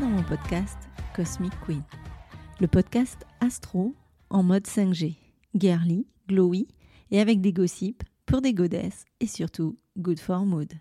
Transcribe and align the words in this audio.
Dans 0.00 0.06
mon 0.06 0.22
podcast 0.22 0.78
Cosmic 1.16 1.52
Queen, 1.64 1.82
le 2.60 2.68
podcast 2.68 3.26
astro 3.40 3.96
en 4.30 4.44
mode 4.44 4.64
5G, 4.64 5.16
girly, 5.56 6.06
glowy 6.28 6.68
et 7.10 7.20
avec 7.20 7.40
des 7.40 7.52
gossips 7.52 8.04
pour 8.24 8.40
des 8.40 8.54
godesses 8.54 9.06
et 9.18 9.26
surtout 9.26 9.76
good 9.96 10.20
for 10.20 10.44
mood. 10.44 10.72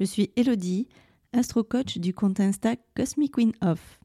Je 0.00 0.04
suis 0.04 0.32
Elodie, 0.34 0.88
astro 1.32 1.62
coach 1.62 1.98
du 1.98 2.12
compte 2.12 2.40
Insta 2.40 2.74
Cosmic 2.96 3.34
Queen 3.34 3.52
Off. 3.62 4.00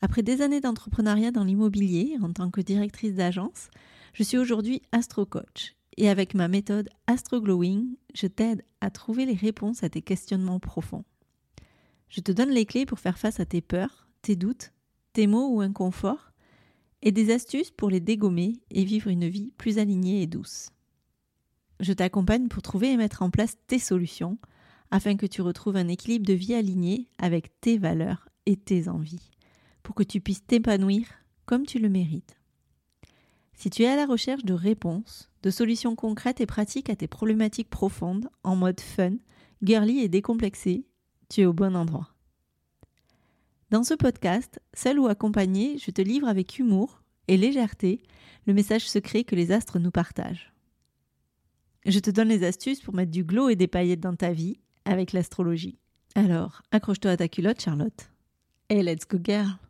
Après 0.00 0.22
des 0.22 0.40
années 0.40 0.60
d'entrepreneuriat 0.60 1.32
dans 1.32 1.44
l'immobilier 1.44 2.16
en 2.22 2.32
tant 2.32 2.50
que 2.50 2.60
directrice 2.60 3.14
d'agence, 3.14 3.70
je 4.12 4.22
suis 4.22 4.38
aujourd'hui 4.38 4.82
astro 4.92 5.26
coach 5.26 5.74
et 5.96 6.08
avec 6.08 6.34
ma 6.34 6.46
méthode 6.46 6.90
Astro 7.08 7.40
Glowing, 7.40 7.96
je 8.14 8.28
t'aide 8.28 8.62
à 8.80 8.90
trouver 8.90 9.26
les 9.26 9.34
réponses 9.34 9.82
à 9.82 9.88
tes 9.88 10.02
questionnements 10.02 10.60
profonds. 10.60 11.04
Je 12.08 12.20
te 12.20 12.32
donne 12.32 12.50
les 12.50 12.66
clés 12.66 12.86
pour 12.86 12.98
faire 12.98 13.18
face 13.18 13.40
à 13.40 13.46
tes 13.46 13.60
peurs, 13.60 14.08
tes 14.22 14.36
doutes, 14.36 14.72
tes 15.12 15.26
maux 15.26 15.54
ou 15.54 15.60
inconforts, 15.60 16.32
et 17.02 17.12
des 17.12 17.32
astuces 17.32 17.70
pour 17.70 17.90
les 17.90 18.00
dégommer 18.00 18.54
et 18.70 18.84
vivre 18.84 19.08
une 19.08 19.28
vie 19.28 19.52
plus 19.58 19.78
alignée 19.78 20.22
et 20.22 20.26
douce. 20.26 20.70
Je 21.80 21.92
t'accompagne 21.92 22.48
pour 22.48 22.62
trouver 22.62 22.92
et 22.92 22.96
mettre 22.96 23.22
en 23.22 23.30
place 23.30 23.56
tes 23.66 23.78
solutions 23.78 24.38
afin 24.90 25.16
que 25.16 25.26
tu 25.26 25.42
retrouves 25.42 25.76
un 25.76 25.88
équilibre 25.88 26.26
de 26.26 26.32
vie 26.32 26.54
aligné 26.54 27.08
avec 27.18 27.60
tes 27.60 27.76
valeurs 27.76 28.28
et 28.46 28.56
tes 28.56 28.88
envies, 28.88 29.30
pour 29.82 29.94
que 29.94 30.02
tu 30.02 30.20
puisses 30.20 30.46
t'épanouir 30.46 31.06
comme 31.44 31.66
tu 31.66 31.78
le 31.78 31.88
mérites. 31.88 32.36
Si 33.54 33.70
tu 33.70 33.82
es 33.82 33.88
à 33.88 33.96
la 33.96 34.06
recherche 34.06 34.44
de 34.44 34.52
réponses, 34.52 35.30
de 35.42 35.50
solutions 35.50 35.96
concrètes 35.96 36.40
et 36.40 36.46
pratiques 36.46 36.90
à 36.90 36.96
tes 36.96 37.08
problématiques 37.08 37.70
profondes, 37.70 38.28
en 38.42 38.54
mode 38.54 38.80
fun, 38.80 39.14
girly 39.62 40.00
et 40.00 40.08
décomplexé, 40.08 40.84
tu 41.28 41.42
es 41.42 41.46
au 41.46 41.52
bon 41.52 41.76
endroit. 41.76 42.08
Dans 43.70 43.82
ce 43.82 43.94
podcast, 43.94 44.60
seul 44.74 44.98
ou 44.98 45.08
accompagné, 45.08 45.78
je 45.78 45.90
te 45.90 46.02
livre 46.02 46.28
avec 46.28 46.58
humour 46.58 47.02
et 47.28 47.36
légèreté 47.36 48.02
le 48.46 48.54
message 48.54 48.88
secret 48.88 49.24
que 49.24 49.34
les 49.34 49.50
astres 49.50 49.78
nous 49.78 49.90
partagent. 49.90 50.52
Je 51.84 51.98
te 51.98 52.10
donne 52.10 52.28
les 52.28 52.44
astuces 52.44 52.80
pour 52.80 52.94
mettre 52.94 53.10
du 53.10 53.24
glow 53.24 53.48
et 53.48 53.56
des 53.56 53.68
paillettes 53.68 54.00
dans 54.00 54.16
ta 54.16 54.32
vie 54.32 54.58
avec 54.84 55.12
l'astrologie. 55.12 55.78
Alors, 56.14 56.62
accroche-toi 56.70 57.12
à 57.12 57.16
ta 57.16 57.28
culotte, 57.28 57.60
Charlotte. 57.60 58.10
Et 58.68 58.82
let's 58.82 59.06
go, 59.06 59.18
girl! 59.22 59.65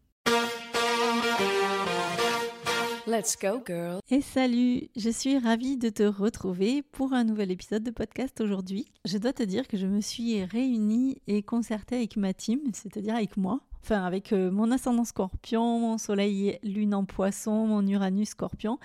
Let's 3.07 3.37
go, 3.41 3.63
girl. 3.65 4.01
Et 4.11 4.21
salut, 4.21 4.89
je 4.97 5.11
suis 5.11 5.39
ravie 5.39 5.77
de 5.77 5.91
te 5.91 6.03
retrouver 6.03 6.83
pour 6.83 7.13
un 7.13 7.23
nouvel 7.23 7.53
épisode 7.53 7.85
de 7.85 7.93
podcast 7.93 8.41
aujourd'hui. 8.41 8.85
Je 9.05 9.17
dois 9.19 9.33
te 9.33 9.45
dire 9.45 9.69
que 9.69 9.77
je 9.77 9.87
me 9.87 10.01
suis 10.01 10.43
réunie 10.43 11.23
et 11.29 11.45
concertée 11.45 11.95
avec 11.95 12.17
ma 12.17 12.35
team, 12.35 12.59
c'est-à-dire 12.73 13.15
avec 13.15 13.37
moi, 13.37 13.61
enfin 13.81 14.03
avec 14.03 14.33
euh, 14.33 14.51
mon 14.51 14.73
ascendant 14.73 15.05
scorpion, 15.05 15.79
mon 15.79 15.99
soleil 15.99 16.59
lune 16.65 16.95
en 16.95 17.05
poisson, 17.05 17.69
mon 17.69 17.87
Uranus 17.87 18.31
scorpion, 18.31 18.81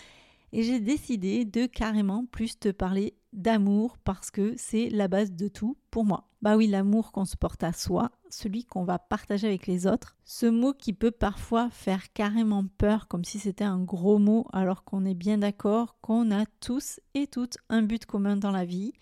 et 0.54 0.62
j'ai 0.62 0.80
décidé 0.80 1.44
de 1.44 1.66
carrément 1.66 2.26
plus 2.28 2.60
te 2.60 2.70
parler 2.70 3.16
d'amour 3.34 3.98
parce 3.98 4.32
que 4.32 4.54
c'est 4.58 4.90
la 4.90 5.08
base 5.08 5.32
de 5.32 5.48
tout 5.48 5.78
pour 5.90 6.06
moi. 6.06 6.28
Bah 6.42 6.58
oui, 6.58 6.68
l'amour 6.68 7.12
qu'on 7.12 7.26
se 7.26 7.38
porte 7.38 7.64
à 7.64 7.72
soi, 7.72 8.12
celui 8.30 8.66
qu'on 8.66 8.84
va 8.84 9.00
partager 9.00 9.48
avec 9.48 9.68
les 9.68 9.86
autres, 9.86 10.18
ce 10.26 10.48
mot 10.48 10.74
qui 10.74 10.94
peut 10.94 11.12
parfois 11.12 11.70
faire 11.70 12.12
carrément 12.14 12.66
peur 12.78 13.08
comme 13.08 13.24
si 13.24 13.40
c'était 13.40 13.64
un 13.64 13.80
gros 13.80 14.18
mot 14.18 14.48
alors 14.52 14.84
qu'on 14.84 15.06
est 15.06 15.14
bien 15.14 15.38
d'accord 15.38 15.98
qu'on 16.02 16.32
a 16.32 16.46
tous 16.60 17.00
et 17.14 17.28
toutes 17.28 17.58
un 17.70 17.84
but 17.84 18.06
commun 18.06 18.38
dans 18.38 18.52
la 18.52 18.66
vie, 18.66 18.94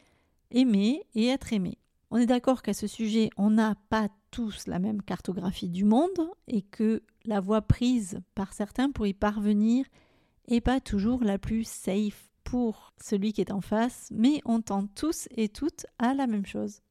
aimer 0.52 1.06
et 1.16 1.28
être 1.28 1.54
aimé. 1.54 1.78
On 2.12 2.18
est 2.18 2.26
d'accord 2.26 2.62
qu'à 2.62 2.74
ce 2.74 2.88
sujet, 2.88 3.30
on 3.38 3.52
n'a 3.52 3.76
pas 3.90 4.10
tous 4.32 4.68
la 4.68 4.80
même 4.80 5.02
cartographie 5.02 5.70
du 5.70 5.86
monde 5.86 6.32
et 6.48 6.62
que 6.62 7.04
la 7.26 7.40
voie 7.40 7.62
prise 7.62 8.20
par 8.36 8.54
certains 8.54 8.92
pour 8.92 9.08
y 9.08 9.14
parvenir 9.14 9.86
n'est 10.50 10.62
pas 10.62 10.80
toujours 10.80 11.24
la 11.24 11.38
plus 11.38 11.68
safe 11.68 12.29
pour 12.50 12.94
celui 13.00 13.32
qui 13.32 13.42
est 13.42 13.52
en 13.52 13.62
face, 13.62 14.10
mais 14.12 14.42
on 14.44 14.60
tend 14.62 14.88
tous 14.88 15.28
et 15.38 15.50
toutes 15.50 15.86
à 16.00 16.16
la 16.16 16.26
même 16.26 16.48
chose. 16.48 16.82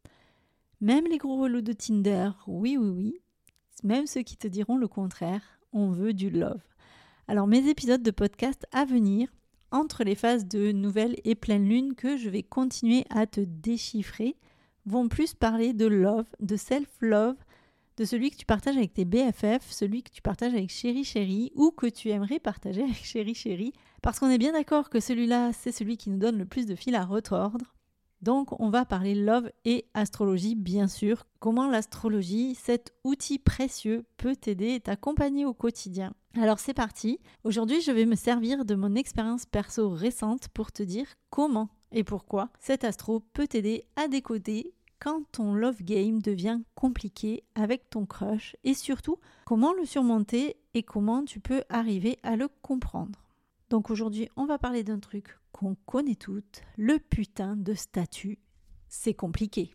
Même 0.80 1.06
les 1.06 1.18
gros 1.18 1.36
relous 1.36 1.62
de 1.62 1.72
Tinder, 1.72 2.30
oui, 2.46 2.76
oui, 2.76 2.88
oui, 2.88 3.20
même 3.82 4.06
ceux 4.06 4.22
qui 4.22 4.36
te 4.36 4.46
diront 4.46 4.76
le 4.76 4.86
contraire, 4.86 5.42
on 5.72 5.90
veut 5.90 6.12
du 6.12 6.30
love. 6.30 6.62
Alors 7.26 7.48
mes 7.48 7.68
épisodes 7.68 8.04
de 8.04 8.10
podcast 8.12 8.66
à 8.70 8.84
venir, 8.84 9.28
entre 9.72 10.04
les 10.04 10.14
phases 10.14 10.46
de 10.46 10.70
nouvelle 10.70 11.16
et 11.24 11.34
pleine 11.34 11.68
lune 11.68 11.94
que 11.94 12.16
je 12.16 12.30
vais 12.30 12.44
continuer 12.44 13.04
à 13.10 13.26
te 13.26 13.40
déchiffrer, 13.40 14.36
vont 14.86 15.08
plus 15.08 15.34
parler 15.34 15.72
de 15.72 15.86
love, 15.86 16.28
de 16.38 16.56
self-love, 16.56 17.36
de 17.98 18.04
celui 18.04 18.30
que 18.30 18.36
tu 18.36 18.46
partages 18.46 18.76
avec 18.76 18.94
tes 18.94 19.04
BFF, 19.04 19.70
celui 19.70 20.04
que 20.04 20.10
tu 20.10 20.22
partages 20.22 20.54
avec 20.54 20.70
chéri 20.70 21.02
chéri 21.02 21.50
ou 21.56 21.72
que 21.72 21.86
tu 21.86 22.10
aimerais 22.10 22.38
partager 22.38 22.82
avec 22.84 23.04
chéri 23.04 23.34
chéri 23.34 23.72
parce 24.02 24.20
qu'on 24.20 24.30
est 24.30 24.38
bien 24.38 24.52
d'accord 24.52 24.88
que 24.88 25.00
celui-là, 25.00 25.52
c'est 25.52 25.72
celui 25.72 25.96
qui 25.96 26.08
nous 26.08 26.18
donne 26.18 26.38
le 26.38 26.46
plus 26.46 26.66
de 26.66 26.76
fil 26.76 26.94
à 26.94 27.04
retordre. 27.04 27.74
Donc 28.22 28.58
on 28.60 28.70
va 28.70 28.84
parler 28.84 29.14
love 29.14 29.50
et 29.64 29.86
astrologie, 29.94 30.54
bien 30.54 30.86
sûr. 30.86 31.26
Comment 31.40 31.68
l'astrologie, 31.68 32.54
cet 32.54 32.94
outil 33.02 33.38
précieux, 33.38 34.04
peut 34.16 34.36
t'aider 34.36 34.74
et 34.74 34.80
t'accompagner 34.80 35.44
au 35.44 35.54
quotidien? 35.54 36.14
Alors 36.40 36.60
c'est 36.60 36.74
parti. 36.74 37.18
Aujourd'hui, 37.42 37.80
je 37.80 37.90
vais 37.90 38.06
me 38.06 38.14
servir 38.14 38.64
de 38.64 38.76
mon 38.76 38.94
expérience 38.94 39.44
perso 39.44 39.90
récente 39.90 40.48
pour 40.48 40.70
te 40.70 40.84
dire 40.84 41.06
comment 41.30 41.68
et 41.90 42.04
pourquoi 42.04 42.50
cet 42.60 42.84
astro 42.84 43.20
peut 43.20 43.46
t'aider 43.46 43.86
à 43.96 44.08
décoder 44.08 44.74
quand 45.00 45.22
ton 45.32 45.54
love 45.54 45.82
game 45.82 46.20
devient 46.20 46.60
compliqué 46.74 47.44
avec 47.54 47.90
ton 47.90 48.06
crush 48.06 48.56
et 48.64 48.74
surtout 48.74 49.18
comment 49.44 49.72
le 49.72 49.84
surmonter 49.84 50.56
et 50.74 50.82
comment 50.82 51.24
tu 51.24 51.40
peux 51.40 51.62
arriver 51.68 52.18
à 52.22 52.36
le 52.36 52.48
comprendre. 52.62 53.26
Donc 53.70 53.90
aujourd'hui, 53.90 54.28
on 54.36 54.46
va 54.46 54.58
parler 54.58 54.82
d'un 54.82 54.98
truc 54.98 55.38
qu'on 55.52 55.76
connaît 55.86 56.14
toutes, 56.14 56.62
le 56.76 56.98
putain 56.98 57.56
de 57.56 57.74
statut. 57.74 58.38
C'est 58.88 59.14
compliqué. 59.14 59.74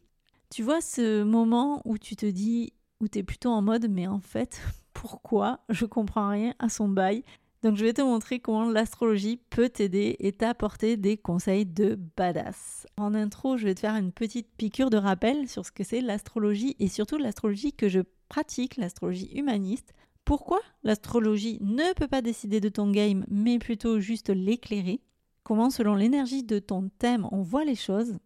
Tu 0.50 0.64
vois 0.64 0.82
ce 0.82 1.24
moment 1.24 1.82
où 1.86 1.98
tu 1.98 2.16
te 2.16 2.26
dis, 2.26 2.74
où 3.00 3.08
tu 3.08 3.20
es 3.20 3.24
plutôt 3.24 3.50
en 3.50 3.62
mode, 3.62 3.88
mais 3.90 4.08
en 4.08 4.20
fait, 4.20 4.62
pourquoi 4.94 5.60
je 5.70 5.86
comprends 5.86 6.30
rien 6.30 6.54
à 6.60 6.70
son 6.70 6.88
bail 6.88 7.24
donc 7.64 7.78
je 7.78 7.86
vais 7.86 7.94
te 7.94 8.02
montrer 8.02 8.40
comment 8.40 8.70
l'astrologie 8.70 9.38
peut 9.50 9.70
t'aider 9.70 10.18
et 10.20 10.34
t'apporter 10.34 10.98
des 10.98 11.18
conseils 11.18 11.66
de 11.66 11.98
badass. 12.18 12.86
En 12.98 13.14
intro, 13.16 13.56
je 13.56 13.66
vais 13.66 13.74
te 13.74 13.80
faire 13.80 13.96
une 13.96 14.12
petite 14.12 14.50
piqûre 14.58 14.90
de 14.90 14.98
rappel 14.98 15.48
sur 15.48 15.66
ce 15.66 15.72
que 15.72 15.86
c'est 15.86 16.02
l'astrologie 16.02 16.76
et 16.80 16.90
surtout 16.90 17.18
l'astrologie 17.18 17.72
que 17.72 17.88
je 17.88 18.02
pratique, 18.28 18.76
l'astrologie 18.76 19.32
humaniste, 19.34 19.94
pourquoi 20.26 20.60
l'astrologie 20.84 21.58
ne 21.62 21.94
peut 21.94 22.08
pas 22.08 22.22
décider 22.22 22.60
de 22.60 22.70
ton 22.70 22.92
game, 22.92 23.26
mais 23.30 23.60
plutôt 23.60 24.00
juste 24.00 24.30
l'éclairer? 24.30 25.02
Comment, 25.44 25.70
selon 25.70 25.96
l'énergie 25.96 26.44
de 26.44 26.60
ton 26.60 26.90
thème, 27.00 27.28
on 27.32 27.42
voit 27.42 27.66
les 27.66 27.76
choses? 27.76 28.18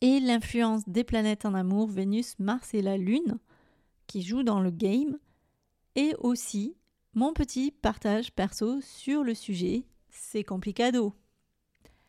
Et 0.00 0.20
l'influence 0.20 0.82
des 0.86 1.04
planètes 1.04 1.44
en 1.46 1.54
amour, 1.54 1.88
Vénus, 1.88 2.38
Mars 2.38 2.74
et 2.74 2.82
la 2.82 2.96
Lune, 2.96 3.38
qui 4.06 4.22
jouent 4.22 4.42
dans 4.42 4.60
le 4.60 4.70
game. 4.70 5.18
Et 5.94 6.14
aussi 6.18 6.76
mon 7.16 7.32
petit 7.32 7.70
partage 7.70 8.30
perso 8.30 8.82
sur 8.82 9.24
le 9.24 9.34
sujet, 9.34 9.84
c'est 10.10 10.44
complicado. 10.44 11.14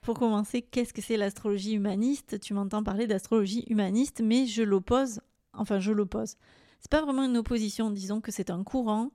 Pour 0.01 0.19
commencer, 0.19 0.61
qu'est-ce 0.61 0.93
que 0.93 1.01
c'est 1.01 1.15
l'astrologie 1.15 1.75
humaniste? 1.75 2.41
Tu 2.41 2.53
m'entends 2.53 2.83
parler 2.83 3.07
d'astrologie 3.07 3.63
humaniste, 3.69 4.19
mais 4.21 4.45
je 4.45 4.63
l'oppose, 4.63 5.21
enfin 5.53 5.79
je 5.79 5.93
l'oppose. 5.93 6.35
C'est 6.81 6.91
pas 6.91 7.01
vraiment 7.01 7.23
une 7.23 7.37
opposition, 7.37 7.89
disons 7.89 8.19
que 8.19 8.33
c'est 8.33 8.49
un 8.49 8.65
courant, 8.65 9.11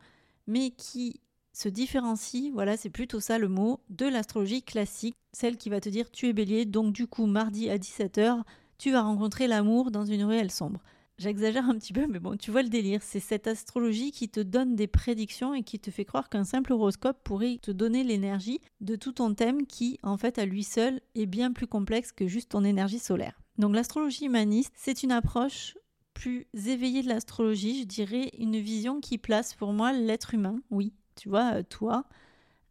mais 0.46 0.70
qui 0.70 1.20
se 1.52 1.68
différencie, 1.68 2.50
voilà, 2.54 2.78
c'est 2.78 2.88
plutôt 2.88 3.20
ça 3.20 3.36
le 3.36 3.48
mot, 3.48 3.80
de 3.90 4.06
l'astrologie 4.06 4.62
classique, 4.62 5.16
celle 5.32 5.58
qui 5.58 5.68
va 5.68 5.82
te 5.82 5.90
dire 5.90 6.10
tu 6.10 6.26
es 6.26 6.32
bélier, 6.32 6.64
donc 6.64 6.94
du 6.94 7.06
coup 7.06 7.26
mardi 7.26 7.68
à 7.68 7.76
17h, 7.76 8.44
tu 8.78 8.92
vas 8.92 9.02
rencontrer 9.02 9.46
l'amour 9.46 9.90
dans 9.90 10.06
une 10.06 10.24
ruelle 10.24 10.50
sombre. 10.50 10.80
J'exagère 11.22 11.70
un 11.70 11.78
petit 11.78 11.92
peu, 11.92 12.08
mais 12.08 12.19
bon, 12.19 12.36
tu 12.36 12.50
vois 12.50 12.64
le 12.64 12.69
délire. 12.69 13.00
C'est 13.00 13.20
cette 13.20 13.46
astrologie 13.46 14.10
qui 14.10 14.28
te 14.28 14.40
donne 14.40 14.74
des 14.74 14.88
prédictions 14.88 15.54
et 15.54 15.62
qui 15.62 15.78
te 15.78 15.92
fait 15.92 16.04
croire 16.04 16.28
qu'un 16.28 16.42
simple 16.42 16.72
horoscope 16.72 17.22
pourrait 17.22 17.60
te 17.62 17.70
donner 17.70 18.02
l'énergie 18.02 18.60
de 18.80 18.96
tout 18.96 19.12
ton 19.12 19.32
thème 19.32 19.64
qui, 19.64 20.00
en 20.02 20.16
fait, 20.16 20.40
à 20.40 20.46
lui 20.46 20.64
seul, 20.64 21.00
est 21.14 21.26
bien 21.26 21.52
plus 21.52 21.69
complexe 21.69 22.10
que 22.10 22.26
juste 22.26 22.50
ton 22.50 22.64
énergie 22.64 22.98
solaire. 22.98 23.40
Donc 23.56 23.72
l'astrologie 23.72 24.24
humaniste, 24.24 24.72
c'est 24.74 25.04
une 25.04 25.12
approche 25.12 25.78
plus 26.12 26.48
éveillée 26.66 27.02
de 27.02 27.08
l'astrologie, 27.08 27.82
je 27.82 27.86
dirais 27.86 28.32
une 28.36 28.58
vision 28.58 28.98
qui 28.98 29.16
place 29.16 29.54
pour 29.54 29.72
moi 29.72 29.92
l'être 29.92 30.34
humain, 30.34 30.60
oui, 30.70 30.92
tu 31.14 31.28
vois, 31.28 31.54
euh, 31.54 31.62
toi, 31.62 32.04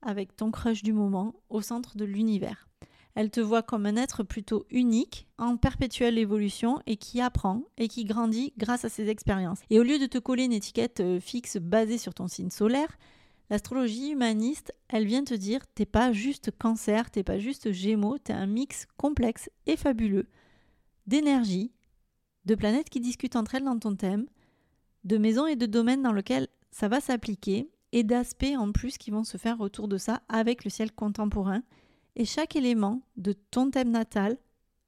avec 0.01 0.35
ton 0.35 0.51
crush 0.51 0.83
du 0.83 0.91
moment, 0.91 1.35
au 1.49 1.61
centre 1.61 1.95
de 1.95 2.03
l'univers. 2.03 2.67
Elle 3.15 3.29
te 3.29 3.41
voit 3.41 3.61
comme 3.61 3.85
un 3.85 3.97
être 3.97 4.23
plutôt 4.23 4.65
unique, 4.69 5.27
en 5.37 5.57
perpétuelle 5.57 6.17
évolution 6.17 6.79
et 6.85 6.97
qui 6.97 7.19
apprend 7.19 7.63
et 7.77 7.87
qui 7.87 8.05
grandit 8.05 8.53
grâce 8.57 8.85
à 8.85 8.89
ses 8.89 9.09
expériences. 9.09 9.59
Et 9.69 9.79
au 9.79 9.83
lieu 9.83 9.99
de 9.99 10.05
te 10.05 10.17
coller 10.17 10.45
une 10.45 10.53
étiquette 10.53 11.01
euh, 11.01 11.19
fixe 11.19 11.57
basée 11.57 11.97
sur 11.97 12.13
ton 12.13 12.27
signe 12.27 12.49
solaire, 12.49 12.97
l'astrologie 13.49 14.11
humaniste, 14.11 14.73
elle 14.87 15.05
vient 15.05 15.23
te 15.23 15.33
dire 15.33 15.61
t'es 15.75 15.85
pas 15.85 16.13
juste 16.13 16.51
cancer, 16.57 17.11
t'es 17.11 17.23
pas 17.23 17.39
juste 17.39 17.71
gémeaux, 17.71 18.17
t'es 18.17 18.33
un 18.33 18.47
mix 18.47 18.87
complexe 18.97 19.49
et 19.65 19.75
fabuleux 19.75 20.27
d'énergie, 21.07 21.71
de 22.45 22.55
planètes 22.55 22.89
qui 22.89 22.99
discutent 22.99 23.35
entre 23.35 23.55
elles 23.55 23.65
dans 23.65 23.77
ton 23.77 23.95
thème, 23.95 24.27
de 25.03 25.17
maisons 25.17 25.47
et 25.47 25.55
de 25.55 25.65
domaines 25.65 26.01
dans 26.01 26.13
lesquels 26.13 26.47
ça 26.71 26.87
va 26.87 27.01
s'appliquer 27.01 27.69
et 27.91 28.03
d'aspects 28.03 28.55
en 28.57 28.71
plus 28.71 28.97
qui 28.97 29.11
vont 29.11 29.23
se 29.23 29.37
faire 29.37 29.59
autour 29.59 29.87
de 29.87 29.97
ça 29.97 30.21
avec 30.29 30.63
le 30.63 30.69
ciel 30.69 30.91
contemporain. 30.91 31.63
Et 32.15 32.25
chaque 32.25 32.55
élément 32.55 33.01
de 33.17 33.33
ton 33.33 33.71
thème 33.71 33.91
natal 33.91 34.37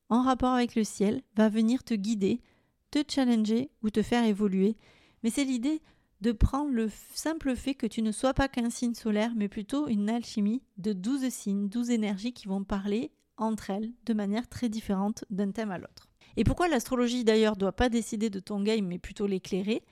en 0.10 0.22
rapport 0.22 0.54
avec 0.54 0.76
le 0.76 0.84
ciel 0.84 1.22
va 1.36 1.50
venir 1.50 1.84
te 1.84 1.94
guider, 1.94 2.42
te 2.92 3.00
challenger 3.08 3.72
ou 3.82 3.90
te 3.90 4.02
faire 4.02 4.26
évoluer. 4.26 4.78
Mais 5.24 5.30
c'est 5.30 5.46
l'idée 5.46 5.82
de 6.22 6.32
prendre 6.32 6.72
le 6.72 6.90
simple 7.14 7.56
fait 7.56 7.76
que 7.76 7.88
tu 7.88 8.02
ne 8.02 8.12
sois 8.12 8.34
pas 8.34 8.48
qu'un 8.48 8.70
signe 8.70 8.94
solaire, 8.94 9.34
mais 9.36 9.50
plutôt 9.50 9.88
une 9.88 10.10
alchimie 10.10 10.64
de 10.78 10.94
12 10.94 11.30
signes, 11.30 11.68
12 11.68 11.90
énergies 11.90 12.34
qui 12.34 12.48
vont 12.48 12.64
parler 12.64 13.12
entre 13.38 13.70
elles 13.70 13.92
de 14.06 14.14
manière 14.14 14.48
très 14.48 14.70
différente 14.70 15.26
d'un 15.30 15.52
thème 15.52 15.72
à 15.72 15.78
l'autre. 15.78 16.10
Et 16.38 16.44
pourquoi 16.44 16.68
l'astrologie 16.68 17.24
d'ailleurs 17.24 17.56
ne 17.56 17.60
doit 17.60 17.76
pas 17.76 17.90
décider 17.90 18.30
de 18.30 18.40
ton 18.40 18.62
game, 18.62 18.86
mais 18.86 19.00
plutôt 19.00 19.28
l'éclairer? 19.28 19.84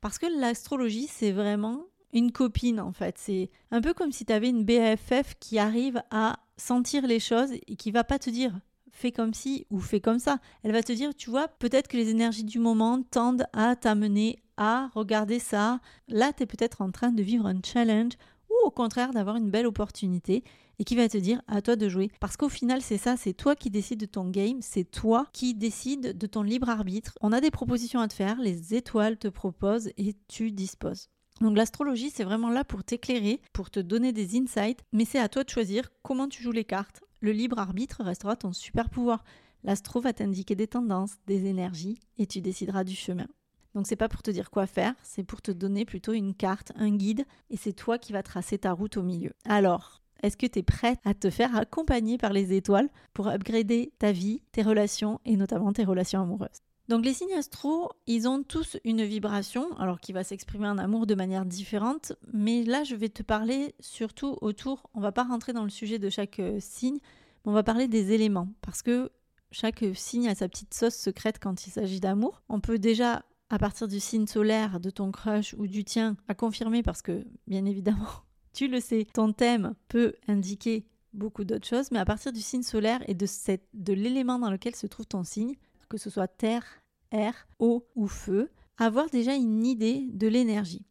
Parce 0.00 0.18
que 0.18 0.26
l'astrologie, 0.26 1.06
c'est 1.06 1.32
vraiment 1.32 1.86
une 2.12 2.32
copine 2.32 2.80
en 2.80 2.92
fait. 2.92 3.18
C'est 3.18 3.50
un 3.70 3.80
peu 3.80 3.94
comme 3.94 4.12
si 4.12 4.24
tu 4.24 4.32
avais 4.32 4.48
une 4.48 4.64
BFF 4.64 5.34
qui 5.38 5.58
arrive 5.58 6.02
à 6.10 6.38
sentir 6.58 7.06
les 7.06 7.20
choses 7.20 7.52
et 7.52 7.76
qui 7.76 7.90
va 7.90 8.04
pas 8.04 8.18
te 8.18 8.28
dire 8.30 8.52
fais 8.90 9.12
comme 9.12 9.32
ci 9.32 9.66
ou 9.70 9.80
fais 9.80 10.00
comme 10.00 10.18
ça. 10.18 10.38
Elle 10.62 10.72
va 10.72 10.82
te 10.82 10.92
dire, 10.92 11.14
tu 11.14 11.30
vois, 11.30 11.48
peut-être 11.48 11.88
que 11.88 11.96
les 11.96 12.10
énergies 12.10 12.44
du 12.44 12.58
moment 12.58 13.02
tendent 13.02 13.46
à 13.52 13.76
t'amener 13.76 14.42
à 14.56 14.90
regarder 14.94 15.38
ça. 15.38 15.80
Là, 16.08 16.32
tu 16.32 16.42
es 16.42 16.46
peut-être 16.46 16.82
en 16.82 16.90
train 16.90 17.12
de 17.12 17.22
vivre 17.22 17.46
un 17.46 17.60
challenge 17.64 18.14
ou 18.50 18.66
au 18.66 18.70
contraire 18.70 19.12
d'avoir 19.12 19.36
une 19.36 19.50
belle 19.50 19.66
opportunité 19.66 20.42
et 20.80 20.84
qui 20.84 20.96
va 20.96 21.08
te 21.08 21.18
dire 21.18 21.42
à 21.46 21.62
toi 21.62 21.76
de 21.76 21.88
jouer. 21.88 22.10
Parce 22.20 22.36
qu'au 22.36 22.48
final, 22.48 22.82
c'est 22.82 22.98
ça, 22.98 23.16
c'est 23.16 23.32
toi 23.32 23.56
qui 23.56 23.70
décides 23.70 24.00
de 24.00 24.06
ton 24.06 24.28
game, 24.28 24.58
c'est 24.60 24.84
toi 24.84 25.26
qui 25.32 25.54
décides 25.54 26.16
de 26.16 26.26
ton 26.26 26.42
libre 26.42 26.68
arbitre. 26.68 27.16
On 27.20 27.32
a 27.32 27.40
des 27.40 27.50
propositions 27.50 28.00
à 28.00 28.08
te 28.08 28.14
faire, 28.14 28.40
les 28.40 28.74
étoiles 28.74 29.16
te 29.16 29.28
proposent 29.28 29.90
et 29.96 30.14
tu 30.28 30.50
disposes. 30.50 31.08
Donc 31.40 31.56
l'astrologie, 31.56 32.10
c'est 32.10 32.24
vraiment 32.24 32.50
là 32.50 32.64
pour 32.64 32.82
t'éclairer, 32.82 33.40
pour 33.52 33.70
te 33.70 33.80
donner 33.80 34.12
des 34.12 34.36
insights, 34.38 34.82
mais 34.92 35.04
c'est 35.04 35.20
à 35.20 35.28
toi 35.28 35.44
de 35.44 35.50
choisir 35.50 35.88
comment 36.02 36.28
tu 36.28 36.42
joues 36.42 36.52
les 36.52 36.64
cartes. 36.64 37.02
Le 37.20 37.32
libre 37.32 37.58
arbitre 37.58 38.02
restera 38.02 38.36
ton 38.36 38.52
super 38.52 38.90
pouvoir. 38.90 39.24
L'astro 39.64 40.00
va 40.00 40.12
t'indiquer 40.12 40.54
des 40.54 40.68
tendances, 40.68 41.16
des 41.26 41.46
énergies, 41.46 41.98
et 42.16 42.26
tu 42.26 42.40
décideras 42.40 42.84
du 42.84 42.94
chemin. 42.94 43.26
Donc 43.74 43.86
c'est 43.86 43.96
pas 43.96 44.08
pour 44.08 44.22
te 44.22 44.30
dire 44.30 44.50
quoi 44.50 44.66
faire, 44.66 44.94
c'est 45.02 45.24
pour 45.24 45.42
te 45.42 45.50
donner 45.50 45.84
plutôt 45.84 46.12
une 46.12 46.34
carte, 46.34 46.72
un 46.76 46.90
guide, 46.90 47.24
et 47.50 47.56
c'est 47.56 47.72
toi 47.72 47.98
qui 47.98 48.12
vas 48.12 48.22
tracer 48.22 48.58
ta 48.58 48.72
route 48.72 48.96
au 48.96 49.02
milieu. 49.02 49.32
Alors, 49.44 50.02
est-ce 50.22 50.36
que 50.36 50.46
tu 50.46 50.60
es 50.60 50.62
prête 50.62 50.98
à 51.04 51.14
te 51.14 51.30
faire 51.30 51.54
accompagner 51.56 52.18
par 52.18 52.32
les 52.32 52.52
étoiles 52.52 52.88
pour 53.14 53.28
upgrader 53.28 53.92
ta 53.98 54.10
vie, 54.10 54.42
tes 54.52 54.62
relations 54.62 55.20
et 55.24 55.36
notamment 55.36 55.72
tes 55.72 55.84
relations 55.84 56.22
amoureuses? 56.22 56.62
Donc 56.88 57.04
les 57.04 57.12
signes 57.12 57.34
astro, 57.34 57.90
ils 58.06 58.26
ont 58.28 58.42
tous 58.42 58.78
une 58.84 59.04
vibration, 59.04 59.76
alors 59.78 60.00
qui 60.00 60.12
va 60.12 60.24
s'exprimer 60.24 60.68
en 60.68 60.78
amour 60.78 61.06
de 61.06 61.14
manière 61.14 61.44
différente, 61.44 62.14
mais 62.32 62.64
là 62.64 62.82
je 62.82 62.94
vais 62.94 63.10
te 63.10 63.22
parler 63.22 63.74
surtout 63.78 64.38
autour, 64.40 64.88
on 64.94 65.00
va 65.00 65.12
pas 65.12 65.24
rentrer 65.24 65.52
dans 65.52 65.64
le 65.64 65.70
sujet 65.70 65.98
de 65.98 66.08
chaque 66.08 66.40
euh, 66.40 66.58
signe, 66.60 66.98
mais 67.44 67.50
on 67.50 67.52
va 67.52 67.62
parler 67.62 67.88
des 67.88 68.12
éléments, 68.12 68.48
parce 68.62 68.80
que 68.80 69.10
chaque 69.50 69.84
signe 69.94 70.28
a 70.28 70.34
sa 70.34 70.48
petite 70.48 70.74
sauce 70.74 70.94
secrète 70.94 71.38
quand 71.38 71.66
il 71.66 71.70
s'agit 71.70 72.00
d'amour. 72.00 72.42
On 72.48 72.60
peut 72.60 72.78
déjà, 72.78 73.24
à 73.50 73.58
partir 73.58 73.88
du 73.88 74.00
signe 74.00 74.26
solaire 74.26 74.80
de 74.80 74.90
ton 74.90 75.10
crush 75.10 75.54
ou 75.58 75.66
du 75.66 75.84
tien, 75.84 76.16
à 76.28 76.34
confirmer, 76.34 76.82
parce 76.82 77.02
que 77.02 77.24
bien 77.46 77.64
évidemment, 77.64 78.08
tu 78.52 78.68
le 78.68 78.80
sais, 78.80 79.06
ton 79.12 79.32
thème 79.32 79.74
peut 79.88 80.14
indiquer 80.26 80.86
beaucoup 81.14 81.44
d'autres 81.44 81.66
choses, 81.66 81.90
mais 81.90 81.98
à 81.98 82.04
partir 82.04 82.32
du 82.32 82.40
signe 82.40 82.62
solaire 82.62 83.02
et 83.08 83.14
de, 83.14 83.26
de 83.74 83.92
l'élément 83.92 84.38
dans 84.38 84.50
lequel 84.50 84.74
se 84.74 84.86
trouve 84.86 85.06
ton 85.06 85.24
signe, 85.24 85.54
que 85.88 85.98
ce 85.98 86.10
soit 86.10 86.28
terre, 86.28 86.64
air, 87.10 87.48
eau 87.58 87.86
ou 87.94 88.06
feu, 88.06 88.50
avoir 88.76 89.08
déjà 89.10 89.34
une 89.34 89.66
idée 89.66 90.06
de 90.12 90.28
l'énergie. 90.28 90.84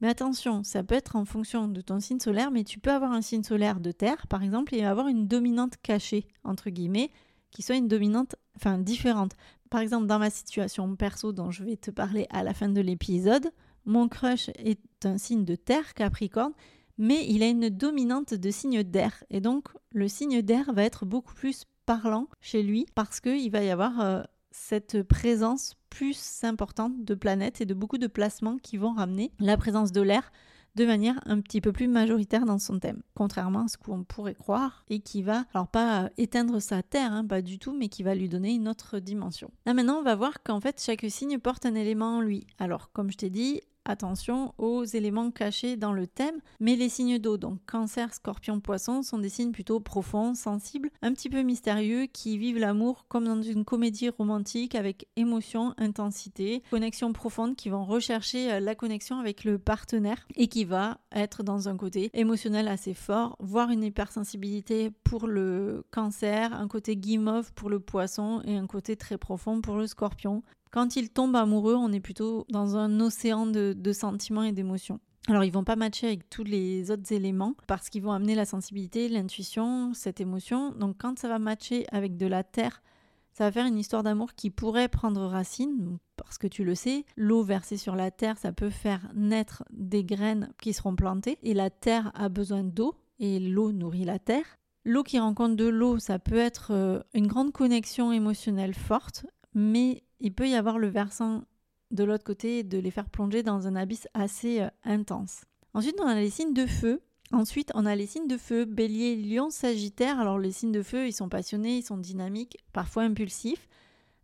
Mais 0.00 0.08
attention, 0.08 0.62
ça 0.64 0.82
peut 0.82 0.94
être 0.94 1.16
en 1.16 1.24
fonction 1.24 1.68
de 1.68 1.80
ton 1.80 2.00
signe 2.00 2.20
solaire, 2.20 2.50
mais 2.50 2.64
tu 2.64 2.78
peux 2.78 2.90
avoir 2.90 3.12
un 3.12 3.22
signe 3.22 3.42
solaire 3.42 3.80
de 3.80 3.92
terre, 3.92 4.26
par 4.26 4.42
exemple, 4.42 4.74
et 4.74 4.84
avoir 4.84 5.08
une 5.08 5.26
dominante 5.26 5.76
cachée, 5.82 6.26
entre 6.42 6.70
guillemets, 6.70 7.10
qui 7.50 7.62
soit 7.62 7.76
une 7.76 7.88
dominante, 7.88 8.36
enfin 8.56 8.78
différente. 8.78 9.32
Par 9.70 9.80
exemple, 9.80 10.06
dans 10.06 10.18
ma 10.18 10.30
situation 10.30 10.94
perso 10.96 11.32
dont 11.32 11.50
je 11.50 11.64
vais 11.64 11.76
te 11.76 11.90
parler 11.90 12.26
à 12.30 12.42
la 12.42 12.54
fin 12.54 12.68
de 12.68 12.80
l'épisode, 12.80 13.50
mon 13.86 14.08
crush 14.08 14.50
est 14.56 14.80
un 15.04 15.18
signe 15.18 15.44
de 15.44 15.54
terre, 15.54 15.94
Capricorne, 15.94 16.52
mais 16.98 17.26
il 17.26 17.42
a 17.42 17.48
une 17.48 17.70
dominante 17.70 18.34
de 18.34 18.50
signe 18.50 18.82
d'air. 18.82 19.24
Et 19.30 19.40
donc, 19.40 19.68
le 19.92 20.08
signe 20.08 20.42
d'air 20.42 20.72
va 20.72 20.84
être 20.84 21.06
beaucoup 21.06 21.34
plus 21.34 21.64
parlant 21.86 22.28
chez 22.40 22.62
lui 22.62 22.86
parce 22.94 23.20
qu'il 23.20 23.50
va 23.50 23.62
y 23.62 23.70
avoir 23.70 24.00
euh, 24.00 24.22
cette 24.54 25.02
présence 25.02 25.74
plus 25.90 26.44
importante 26.44 27.04
de 27.04 27.14
planètes 27.14 27.60
et 27.60 27.66
de 27.66 27.74
beaucoup 27.74 27.98
de 27.98 28.06
placements 28.06 28.56
qui 28.56 28.76
vont 28.76 28.92
ramener 28.92 29.32
la 29.40 29.56
présence 29.56 29.90
de 29.90 30.00
l'air 30.00 30.30
de 30.76 30.86
manière 30.86 31.20
un 31.26 31.40
petit 31.40 31.60
peu 31.60 31.72
plus 31.72 31.88
majoritaire 31.88 32.46
dans 32.46 32.58
son 32.58 32.78
thème, 32.78 33.02
contrairement 33.14 33.64
à 33.64 33.68
ce 33.68 33.76
qu'on 33.76 34.04
pourrait 34.04 34.34
croire, 34.34 34.84
et 34.88 35.00
qui 35.00 35.22
va, 35.22 35.44
alors 35.54 35.68
pas 35.68 36.08
éteindre 36.18 36.60
sa 36.60 36.82
terre, 36.82 37.12
hein, 37.12 37.24
pas 37.24 37.42
du 37.42 37.58
tout, 37.58 37.76
mais 37.76 37.88
qui 37.88 38.02
va 38.02 38.14
lui 38.14 38.28
donner 38.28 38.54
une 38.54 38.68
autre 38.68 39.00
dimension. 39.00 39.50
Là 39.66 39.74
maintenant, 39.74 39.98
on 39.98 40.02
va 40.02 40.14
voir 40.14 40.42
qu'en 40.42 40.60
fait, 40.60 40.80
chaque 40.80 41.04
signe 41.08 41.38
porte 41.38 41.66
un 41.66 41.74
élément 41.74 42.16
en 42.16 42.20
lui. 42.20 42.46
Alors, 42.58 42.92
comme 42.92 43.10
je 43.10 43.16
t'ai 43.16 43.30
dit, 43.30 43.60
attention 43.84 44.54
aux 44.58 44.84
éléments 44.84 45.30
cachés 45.30 45.76
dans 45.76 45.92
le 45.92 46.06
thème, 46.06 46.40
mais 46.60 46.76
les 46.76 46.88
signes 46.88 47.18
d'eau, 47.18 47.36
donc 47.36 47.58
cancer, 47.66 48.12
scorpion, 48.14 48.60
poisson, 48.60 49.02
sont 49.02 49.18
des 49.18 49.28
signes 49.28 49.52
plutôt 49.52 49.80
profonds, 49.80 50.34
sensibles, 50.34 50.90
un 51.02 51.12
petit 51.12 51.28
peu 51.28 51.42
mystérieux, 51.42 52.06
qui 52.06 52.38
vivent 52.38 52.58
l'amour 52.58 53.06
comme 53.08 53.24
dans 53.24 53.42
une 53.42 53.64
comédie 53.64 54.08
romantique 54.08 54.74
avec 54.74 55.06
émotion, 55.16 55.74
intensité, 55.78 56.62
connexion 56.70 57.12
profonde, 57.12 57.56
qui 57.56 57.68
vont 57.68 57.84
rechercher 57.84 58.52
euh, 58.52 58.60
la 58.60 58.74
connexion 58.74 59.18
avec 59.18 59.44
le 59.44 59.58
partenaire 59.58 60.26
et 60.36 60.48
qui 60.48 60.64
va 60.64 60.98
être 61.12 61.42
dans 61.42 61.68
un 61.68 61.76
côté 61.76 62.10
émotionnel 62.14 62.68
assez 62.68 62.94
fort, 62.94 63.36
voire 63.40 63.70
une 63.70 63.84
hypersensibilité 63.84 64.90
pour 64.90 65.26
le 65.26 65.84
cancer, 65.90 66.52
un 66.52 66.68
côté 66.68 66.96
guimauve 66.96 67.52
pour 67.54 67.70
le 67.70 67.80
poisson 67.80 68.42
et 68.44 68.56
un 68.56 68.66
côté 68.66 68.96
très 68.96 69.18
profond 69.18 69.60
pour 69.60 69.76
le 69.76 69.86
scorpion. 69.86 70.42
Quand 70.74 70.96
ils 70.96 71.08
tombent 71.08 71.36
amoureux, 71.36 71.76
on 71.76 71.92
est 71.92 72.00
plutôt 72.00 72.46
dans 72.50 72.76
un 72.76 72.98
océan 72.98 73.46
de, 73.46 73.92
sentiments 73.92 74.42
et 74.42 74.50
d'émotions. 74.50 74.98
Alors 75.28 75.44
ils 75.44 75.52
vont 75.52 75.62
pas 75.62 75.76
matcher 75.76 76.08
avec 76.08 76.28
tous 76.28 76.42
les 76.42 76.90
autres 76.90 77.12
éléments 77.12 77.54
parce 77.68 77.88
qu'ils 77.88 78.02
vont 78.02 78.10
amener 78.10 78.34
la 78.34 78.44
sensibilité, 78.44 79.08
l'intuition, 79.08 79.94
cette 79.94 80.20
émotion. 80.20 80.72
Donc 80.72 80.96
quand 80.98 81.16
ça 81.16 81.28
va 81.28 81.38
matcher 81.38 81.86
avec 81.92 82.16
de 82.16 82.26
la 82.26 82.42
terre, 82.42 82.82
ça 83.30 83.44
va 83.44 83.52
faire 83.52 83.66
une 83.66 83.78
histoire 83.78 84.02
d'amour 84.02 84.34
qui 84.34 84.50
pourrait 84.50 84.88
prendre 84.88 85.20
racine, 85.26 85.98
parce 86.16 86.38
que 86.38 86.48
tu 86.48 86.64
le 86.64 86.74
sais, 86.74 87.04
l'eau 87.16 87.44
versée 87.44 87.76
sur 87.76 87.94
la 87.94 88.10
terre, 88.10 88.36
ça 88.38 88.50
peut 88.50 88.70
faire 88.70 89.08
naître 89.14 89.62
des 89.70 90.02
graines 90.02 90.52
qui 90.60 90.72
seront 90.72 90.96
plantées, 90.96 91.38
et 91.44 91.54
la 91.54 91.70
terre 91.70 92.10
a 92.16 92.28
besoin 92.28 92.64
d'eau, 92.64 92.96
et 93.20 93.38
l'eau 93.38 93.70
nourrit 93.70 94.04
la 94.04 94.18
terre. 94.18 94.56
L'eau 94.84 95.04
qui 95.04 95.20
rencontre 95.20 95.54
de 95.54 95.66
l'eau, 95.66 96.00
ça 96.00 96.18
peut 96.18 96.34
être 96.34 96.72
euh, 96.72 97.00
une 97.14 97.28
grande 97.28 97.52
connexion 97.52 98.10
émotionnelle 98.10 98.74
forte, 98.74 99.24
mais 99.54 100.03
il 100.20 100.32
peut 100.32 100.48
y 100.48 100.54
avoir 100.54 100.78
le 100.78 100.88
versant 100.88 101.44
de 101.90 102.04
l'autre 102.04 102.24
côté 102.24 102.62
de 102.62 102.78
les 102.78 102.90
faire 102.90 103.08
plonger 103.08 103.42
dans 103.42 103.66
un 103.66 103.76
abysse 103.76 104.08
assez 104.14 104.60
euh, 104.60 104.68
intense. 104.84 105.42
Ensuite, 105.74 106.00
on 106.00 106.06
a 106.06 106.14
les 106.14 106.30
signes 106.30 106.54
de 106.54 106.66
feu. 106.66 107.00
Ensuite, 107.32 107.70
on 107.74 107.86
a 107.86 107.96
les 107.96 108.06
signes 108.06 108.28
de 108.28 108.36
feu, 108.36 108.64
bélier, 108.64 109.16
lion, 109.16 109.50
sagittaire. 109.50 110.20
Alors, 110.20 110.38
les 110.38 110.52
signes 110.52 110.72
de 110.72 110.82
feu, 110.82 111.06
ils 111.06 111.12
sont 111.12 111.28
passionnés, 111.28 111.78
ils 111.78 111.82
sont 111.82 111.96
dynamiques, 111.96 112.58
parfois 112.72 113.04
impulsifs. 113.04 113.68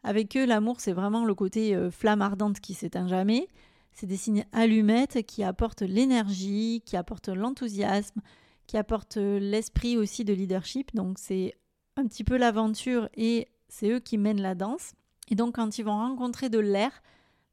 Avec 0.02 0.36
eux, 0.36 0.46
l'amour, 0.46 0.80
c'est 0.80 0.92
vraiment 0.92 1.24
le 1.24 1.34
côté 1.34 1.74
euh, 1.74 1.90
flamme 1.90 2.22
ardente 2.22 2.60
qui 2.60 2.74
s'éteint 2.74 3.08
jamais. 3.08 3.48
C'est 3.92 4.06
des 4.06 4.16
signes 4.16 4.46
allumettes 4.52 5.26
qui 5.26 5.42
apportent 5.42 5.82
l'énergie, 5.82 6.82
qui 6.86 6.96
apportent 6.96 7.28
l'enthousiasme, 7.28 8.20
qui 8.66 8.76
apportent 8.76 9.16
euh, 9.16 9.38
l'esprit 9.38 9.96
aussi 9.96 10.24
de 10.24 10.32
leadership. 10.32 10.94
Donc, 10.94 11.18
c'est 11.18 11.54
un 11.96 12.06
petit 12.06 12.24
peu 12.24 12.36
l'aventure 12.36 13.08
et 13.14 13.48
c'est 13.68 13.90
eux 13.90 14.00
qui 14.00 14.16
mènent 14.18 14.40
la 14.40 14.54
danse. 14.54 14.92
Et 15.30 15.34
donc 15.34 15.54
quand 15.54 15.78
ils 15.78 15.84
vont 15.84 15.96
rencontrer 15.96 16.48
de 16.48 16.58
l'air, 16.58 17.02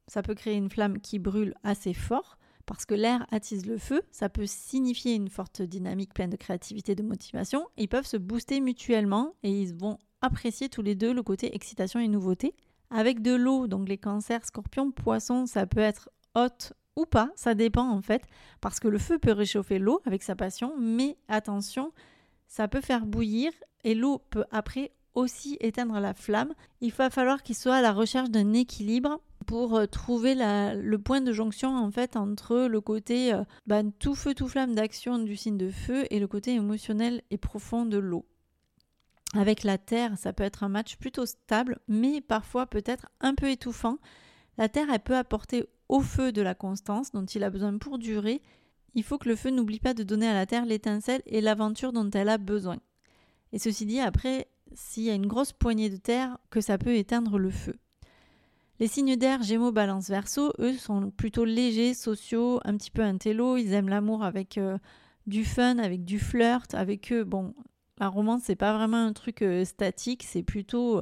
ça 0.08 0.22
peut 0.22 0.36
créer 0.36 0.56
une 0.56 0.70
flamme 0.70 1.00
qui 1.00 1.20
brûle 1.20 1.54
assez 1.64 1.94
fort, 1.94 2.38
parce 2.66 2.86
que 2.86 2.96
l'air 2.96 3.26
attise 3.32 3.66
le 3.66 3.78
feu, 3.78 4.02
ça 4.12 4.30
peut 4.30 4.46
signifier 4.46 5.16
une 5.16 5.30
forte 5.30 5.62
dynamique 5.62 6.14
pleine 6.14 6.30
de 6.30 6.36
créativité, 6.36 6.96
de 6.96 7.04
motivation. 7.04 7.66
Ils 7.78 7.88
peuvent 7.88 8.06
se 8.06 8.18
booster 8.18 8.60
mutuellement 8.60 9.36
et 9.44 9.62
ils 9.62 9.74
vont 9.74 9.98
apprécier 10.22 10.68
tous 10.68 10.82
les 10.82 10.96
deux 10.96 11.14
le 11.14 11.24
côté 11.24 11.56
excitation 11.56 12.00
et 12.00 12.08
nouveauté. 12.08 12.56
Avec 12.90 13.22
de 13.22 13.34
l'eau, 13.36 13.68
donc 13.68 13.88
les 13.88 13.98
cancers, 13.98 14.46
scorpions, 14.46 14.92
poissons, 14.92 15.46
ça 15.46 15.66
peut 15.66 15.80
être 15.80 16.10
hot 16.36 16.74
ou 16.98 17.06
pas, 17.06 17.30
ça 17.36 17.54
dépend 17.54 17.90
en 17.90 18.02
fait, 18.02 18.24
parce 18.60 18.80
que 18.80 18.88
le 18.88 18.98
feu 18.98 19.20
peut 19.20 19.32
réchauffer 19.32 19.80
l'eau 19.80 20.02
avec 20.06 20.24
sa 20.24 20.36
passion, 20.36 20.74
mais 20.78 21.18
attention, 21.28 21.94
ça 22.48 22.68
peut 22.68 22.82
faire 22.82 23.06
bouillir 23.06 23.52
et 23.84 23.94
l'eau 23.94 24.20
peut 24.30 24.46
après 24.52 24.92
aussi 25.18 25.58
éteindre 25.60 26.00
la 26.00 26.14
flamme. 26.14 26.54
Il 26.82 26.94
va 26.94 27.10
falloir 27.10 27.44
qu'il 27.44 27.56
soit 27.56 27.76
à 27.76 27.82
la 27.82 27.92
recherche 27.92 28.30
d'un 28.30 28.54
équilibre 28.54 29.20
pour 29.46 29.76
euh, 29.76 29.86
trouver 29.86 30.36
le 30.36 30.98
point 30.98 31.22
de 31.22 31.32
jonction 31.32 31.76
en 31.76 31.90
fait 31.90 32.16
entre 32.16 32.68
le 32.68 32.82
côté 32.82 33.34
euh, 33.34 33.44
bah, 33.66 33.82
tout 34.00 34.14
feu 34.14 34.34
tout 34.34 34.48
flamme 34.48 34.76
d'action 34.76 35.18
du 35.18 35.36
signe 35.36 35.58
de 35.58 35.70
feu 35.70 36.06
et 36.12 36.20
le 36.20 36.28
côté 36.28 36.54
émotionnel 36.54 37.22
et 37.32 37.38
profond 37.38 37.86
de 37.86 37.98
l'eau. 37.98 38.26
Avec 39.34 39.64
la 39.64 39.78
terre, 39.78 40.18
ça 40.18 40.34
peut 40.34 40.44
être 40.44 40.64
un 40.64 40.70
match 40.70 40.96
plutôt 40.98 41.26
stable, 41.26 41.80
mais 41.88 42.22
parfois 42.22 42.66
peut-être 42.66 43.08
un 43.20 43.36
peu 43.36 43.50
étouffant. 43.50 43.98
La 44.58 44.70
terre, 44.70 44.88
elle 44.92 45.00
peut 45.00 45.18
apporter 45.18 45.66
au 45.90 46.00
feu 46.02 46.32
de 46.32 46.42
la 46.42 46.56
constance 46.56 47.12
dont 47.12 47.26
il 47.26 47.44
a 47.44 47.50
besoin 47.50 47.78
pour 47.78 47.98
durer, 47.98 48.42
il 48.94 49.04
faut 49.04 49.18
que 49.18 49.30
le 49.30 49.36
feu 49.36 49.50
n'oublie 49.50 49.80
pas 49.80 49.94
de 49.94 50.04
donner 50.04 50.28
à 50.28 50.34
la 50.34 50.46
terre 50.46 50.66
l'étincelle 50.66 51.22
et 51.26 51.42
l'aventure 51.42 51.94
dont 51.94 52.10
elle 52.12 52.30
a 52.30 52.38
besoin. 52.38 52.78
Et 53.54 53.60
ceci 53.60 53.86
dit, 53.86 54.00
après, 54.00 54.48
s'il 54.74 55.04
y 55.04 55.10
a 55.10 55.14
une 55.14 55.28
grosse 55.28 55.54
poignée 55.54 55.90
de 55.90 55.98
terre, 55.98 56.38
que 56.50 56.62
ça 56.62 56.78
peut 56.78 56.96
éteindre 56.96 57.38
le 57.38 57.50
feu. 57.50 57.76
Les 58.80 58.88
signes 58.88 59.16
d'air 59.16 59.42
Gémeaux, 59.42 59.72
Balance, 59.72 60.10
Verseau, 60.10 60.54
eux 60.60 60.74
sont 60.74 61.10
plutôt 61.10 61.46
légers, 61.46 61.96
sociaux, 61.96 62.60
un 62.64 62.78
petit 62.78 62.92
peu 62.92 63.02
intello. 63.02 63.58
Ils 63.58 63.74
aiment 63.74 63.90
l'amour 63.90 64.24
avec 64.24 64.60
euh, 64.60 64.78
du 65.26 65.46
fun, 65.46 65.80
avec 65.80 66.06
du 66.06 66.20
flirt. 66.20 66.76
Avec 66.76 67.12
eux, 67.12 67.24
bon, 67.24 67.56
la 68.00 68.08
romance 68.08 68.44
c'est 68.46 68.56
pas 68.56 68.78
vraiment 68.78 69.04
un 69.04 69.14
truc 69.14 69.42
euh, 69.42 69.66
statique, 69.66 70.24
c'est 70.24 70.44
plutôt 70.44 71.02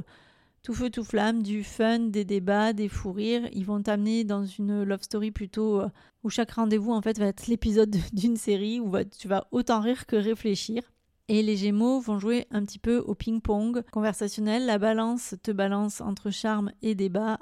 tout 0.64 0.74
feu 0.74 0.90
tout 0.90 1.04
flamme, 1.04 1.44
du 1.44 1.64
fun, 1.64 2.00
des 2.00 2.26
débats, 2.26 2.74
des 2.74 2.90
fous 2.90 3.12
rires. 3.12 3.48
Ils 3.54 3.66
vont 3.66 3.82
t'amener 3.84 4.24
dans 4.24 4.46
une 4.46 4.84
love 4.84 5.04
story 5.04 5.32
plutôt 5.32 5.82
euh, 5.82 5.90
où 6.24 6.30
chaque 6.30 6.52
rendez-vous 6.52 6.92
en 6.92 7.02
fait 7.02 7.20
va 7.20 7.28
être 7.28 7.48
l'épisode 7.48 7.96
d'une 8.14 8.38
série 8.38 8.80
où 8.80 8.92
tu 9.04 9.28
vas 9.28 9.48
autant 9.52 9.82
rire 9.82 10.06
que 10.08 10.16
réfléchir. 10.16 10.82
Et 11.28 11.42
les 11.42 11.58
Gémeaux 11.58 12.00
vont 12.00 12.20
jouer 12.20 12.48
un 12.52 12.64
petit 12.64 12.80
peu 12.80 13.00
au 13.00 13.16
ping-pong 13.16 13.84
conversationnel. 13.92 14.66
La 14.66 14.78
balance 14.78 15.36
te 15.42 15.52
balance 15.52 16.02
entre 16.02 16.30
charme 16.30 16.72
et 16.82 16.96
débat 16.96 17.40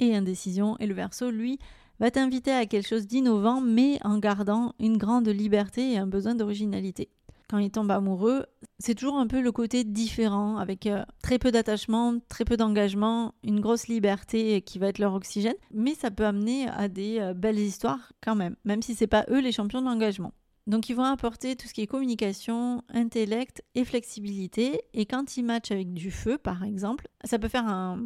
et 0.00 0.16
indécision. 0.16 0.76
Et 0.78 0.86
le 0.86 0.94
Verseau, 0.94 1.30
lui, 1.30 1.58
va 2.00 2.10
t'inviter 2.10 2.52
à 2.52 2.66
quelque 2.66 2.88
chose 2.88 3.06
d'innovant, 3.06 3.60
mais 3.60 3.98
en 4.02 4.18
gardant 4.18 4.74
une 4.80 4.96
grande 4.96 5.28
liberté 5.28 5.92
et 5.92 5.98
un 5.98 6.06
besoin 6.06 6.34
d'originalité 6.34 7.08
quand 7.50 7.58
il 7.58 7.70
tombe 7.72 7.90
amoureux, 7.90 8.46
c'est 8.78 8.94
toujours 8.94 9.16
un 9.16 9.26
peu 9.26 9.40
le 9.40 9.50
côté 9.50 9.82
différent, 9.82 10.56
avec 10.58 10.86
euh, 10.86 11.04
très 11.20 11.40
peu 11.40 11.50
d'attachement, 11.50 12.14
très 12.28 12.44
peu 12.44 12.56
d'engagement, 12.56 13.34
une 13.42 13.58
grosse 13.58 13.88
liberté 13.88 14.62
qui 14.62 14.78
va 14.78 14.86
être 14.86 15.00
leur 15.00 15.14
oxygène, 15.14 15.56
mais 15.72 15.94
ça 15.94 16.12
peut 16.12 16.24
amener 16.24 16.68
à 16.68 16.86
des 16.86 17.18
euh, 17.18 17.34
belles 17.34 17.58
histoires 17.58 18.12
quand 18.22 18.36
même, 18.36 18.54
même 18.64 18.82
si 18.82 18.94
c'est 18.94 19.08
pas 19.08 19.26
eux 19.30 19.40
les 19.40 19.50
champions 19.50 19.80
de 19.80 19.86
l'engagement. 19.86 20.32
Donc 20.70 20.88
ils 20.88 20.94
vont 20.94 21.02
apporter 21.02 21.56
tout 21.56 21.66
ce 21.66 21.74
qui 21.74 21.82
est 21.82 21.88
communication, 21.88 22.84
intellect 22.90 23.64
et 23.74 23.84
flexibilité, 23.84 24.80
et 24.94 25.04
quand 25.04 25.36
ils 25.36 25.42
matchent 25.42 25.72
avec 25.72 25.92
du 25.92 26.12
feu 26.12 26.38
par 26.38 26.62
exemple, 26.62 27.08
ça 27.24 27.40
peut 27.40 27.48
faire 27.48 27.66
un, 27.66 27.98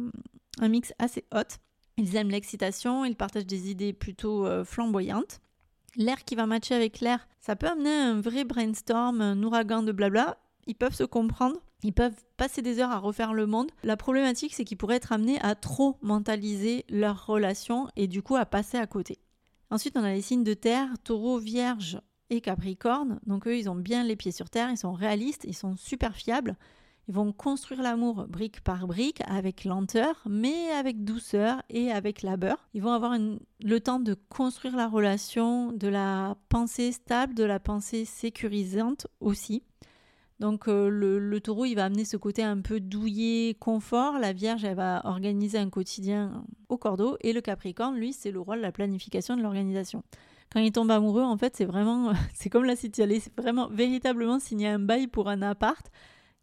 mix 0.61 0.91
assez 0.97 1.25
hot. 1.31 1.59
Ils 1.97 2.15
aiment 2.15 2.31
l'excitation, 2.31 3.05
ils 3.05 3.15
partagent 3.15 3.45
des 3.45 3.69
idées 3.69 3.93
plutôt 3.93 4.47
euh, 4.47 4.65
flamboyantes 4.65 5.41
l'air 5.95 6.25
qui 6.25 6.33
va 6.33 6.47
matcher 6.47 6.73
avec 6.73 7.01
l'air, 7.01 7.27
ça 7.39 7.55
peut 7.55 7.67
amener 7.67 7.93
un 7.93 8.19
vrai 8.19 8.43
brainstorm, 8.43 9.21
un 9.21 9.41
ouragan 9.43 9.83
de 9.83 9.91
blabla. 9.91 10.37
Ils 10.67 10.75
peuvent 10.75 10.95
se 10.95 11.03
comprendre, 11.03 11.61
ils 11.83 11.93
peuvent 11.93 12.19
passer 12.35 12.61
des 12.61 12.79
heures 12.79 12.91
à 12.91 12.97
refaire 12.97 13.33
le 13.33 13.45
monde. 13.45 13.71
La 13.83 13.95
problématique, 13.95 14.55
c'est 14.55 14.65
qu'ils 14.65 14.77
pourraient 14.77 14.95
être 14.95 15.11
amenés 15.11 15.39
à 15.41 15.53
trop 15.53 15.97
mentaliser 16.01 16.83
leur 16.89 17.27
relation 17.27 17.87
et 17.95 18.07
du 18.07 18.23
coup 18.23 18.35
à 18.35 18.45
passer 18.45 18.77
à 18.77 18.87
côté. 18.87 19.19
Ensuite, 19.69 19.95
on 19.95 20.03
a 20.03 20.11
les 20.11 20.21
signes 20.21 20.43
de 20.43 20.55
terre, 20.55 20.89
taureau, 21.03 21.37
vierge 21.37 21.99
et 22.29 22.41
capricorne. 22.41 23.19
Donc 23.25 23.47
eux, 23.47 23.57
ils 23.57 23.69
ont 23.69 23.75
bien 23.75 24.03
les 24.03 24.15
pieds 24.15 24.31
sur 24.31 24.49
terre, 24.49 24.69
ils 24.71 24.77
sont 24.77 24.93
réalistes, 24.93 25.45
ils 25.47 25.55
sont 25.55 25.75
super 25.75 26.15
fiables. 26.15 26.55
Ils 27.07 27.13
vont 27.13 27.31
construire 27.31 27.83
l'amour 27.83 28.25
brique 28.27 28.61
par 28.61 28.87
brique 28.87 29.21
avec 29.27 29.63
lenteur, 29.63 30.23
mais 30.27 30.71
avec 30.71 31.03
douceur 31.03 31.61
et 31.69 31.91
avec 31.91 32.23
labeur. 32.23 32.67
Ils 32.73 32.81
vont 32.81 32.93
avoir 32.93 33.15
le 33.63 33.79
temps 33.79 33.99
de 33.99 34.15
construire 34.29 34.75
la 34.75 34.87
relation, 34.87 35.71
de 35.71 35.87
la 35.87 36.35
pensée 36.49 36.91
stable, 36.91 37.35
de 37.35 37.43
la 37.43 37.59
pensée 37.59 38.05
sécurisante 38.05 39.05
aussi. 39.19 39.61
Donc 40.39 40.67
euh, 40.67 40.89
le, 40.89 41.39
taureau, 41.39 41.65
il 41.65 41.75
va 41.75 41.85
amener 41.85 42.05
ce 42.05 42.17
côté 42.17 42.43
un 42.43 42.59
peu 42.59 42.79
douillet, 42.79 43.55
confort. 43.59 44.17
La 44.17 44.33
vierge, 44.33 44.65
elle 44.65 44.75
va 44.75 45.01
organiser 45.05 45.59
un 45.59 45.69
quotidien 45.69 46.43
au 46.69 46.77
cordeau. 46.77 47.17
Et 47.21 47.33
le 47.33 47.41
capricorne, 47.41 47.95
lui, 47.95 48.13
c'est 48.13 48.31
le 48.31 48.39
rôle 48.39 48.57
de 48.57 48.63
la 48.63 48.71
planification 48.71 49.37
de 49.37 49.43
l'organisation. 49.43 50.03
Quand 50.51 50.59
il 50.59 50.71
tombe 50.71 50.91
amoureux, 50.91 51.23
en 51.23 51.37
fait, 51.37 51.55
c'est 51.55 51.65
vraiment, 51.65 52.13
c'est 52.33 52.49
comme 52.49 52.65
la 52.65 52.75
city 52.75 53.03
c'est 53.19 53.41
vraiment 53.41 53.67
véritablement 53.69 54.39
signer 54.39 54.67
un 54.67 54.79
bail 54.79 55.07
pour 55.07 55.29
un 55.29 55.41
appart. 55.41 55.91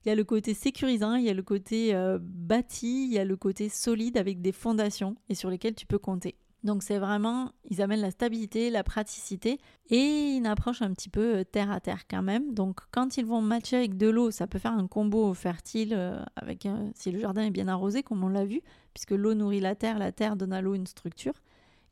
Il 0.05 0.09
y 0.09 0.13
a 0.13 0.15
le 0.17 0.25
côté 0.25 0.53
sécurisant, 0.53 1.15
il 1.15 1.25
y 1.25 1.31
a 1.31 1.35
le 1.35 1.45
côté 1.45 1.95
euh, 1.95 2.19
bâti, 2.21 3.05
il 3.07 3.13
y 3.13 3.19
a 3.19 3.25
le 3.25 3.37
côté 3.37 3.69
solide 3.69 4.17
avec 4.17 4.41
des 4.41 4.51
fondations 4.51 5.15
et 5.29 5.35
sur 5.37 5.49
lesquelles 5.49 5.77
tu 5.77 5.87
peux 5.87 5.99
compter. 5.99 6.35
Donc 6.65 6.83
c'est 6.83 6.99
vraiment, 6.99 7.53
ils 7.71 7.83
amènent 7.83 8.01
la 8.01 8.11
stabilité, 8.11 8.71
la 8.71 8.85
praticité 8.85 9.59
et 9.91 10.37
une 10.37 10.47
approche 10.47 10.83
un 10.83 10.93
petit 10.93 11.09
peu 11.09 11.39
euh, 11.39 11.45
terre 11.45 11.71
à 11.71 11.81
terre 11.81 12.07
quand 12.09 12.23
même. 12.23 12.53
Donc 12.53 12.81
quand 12.91 13.17
ils 13.17 13.25
vont 13.25 13.41
matcher 13.41 13.77
avec 13.77 13.97
de 13.97 14.09
l'eau, 14.09 14.31
ça 14.33 14.49
peut 14.49 14.59
faire 14.59 14.73
un 14.73 14.89
combo 14.89 15.33
fertile 15.35 15.95
euh, 15.95 16.21
avec 16.35 16.69
si 16.95 17.13
le 17.13 17.21
jardin 17.21 17.43
est 17.43 17.51
bien 17.51 17.69
arrosé 17.69 18.03
comme 18.03 18.25
on 18.25 18.29
l'a 18.29 18.45
vu, 18.45 18.61
puisque 18.95 19.13
l'eau 19.13 19.35
nourrit 19.35 19.61
la 19.61 19.77
terre, 19.77 19.99
la 19.99 20.11
terre 20.11 20.37
donne 20.37 20.53
à 20.53 20.61
l'eau 20.61 20.75
une 20.75 20.87
structure. 20.87 21.35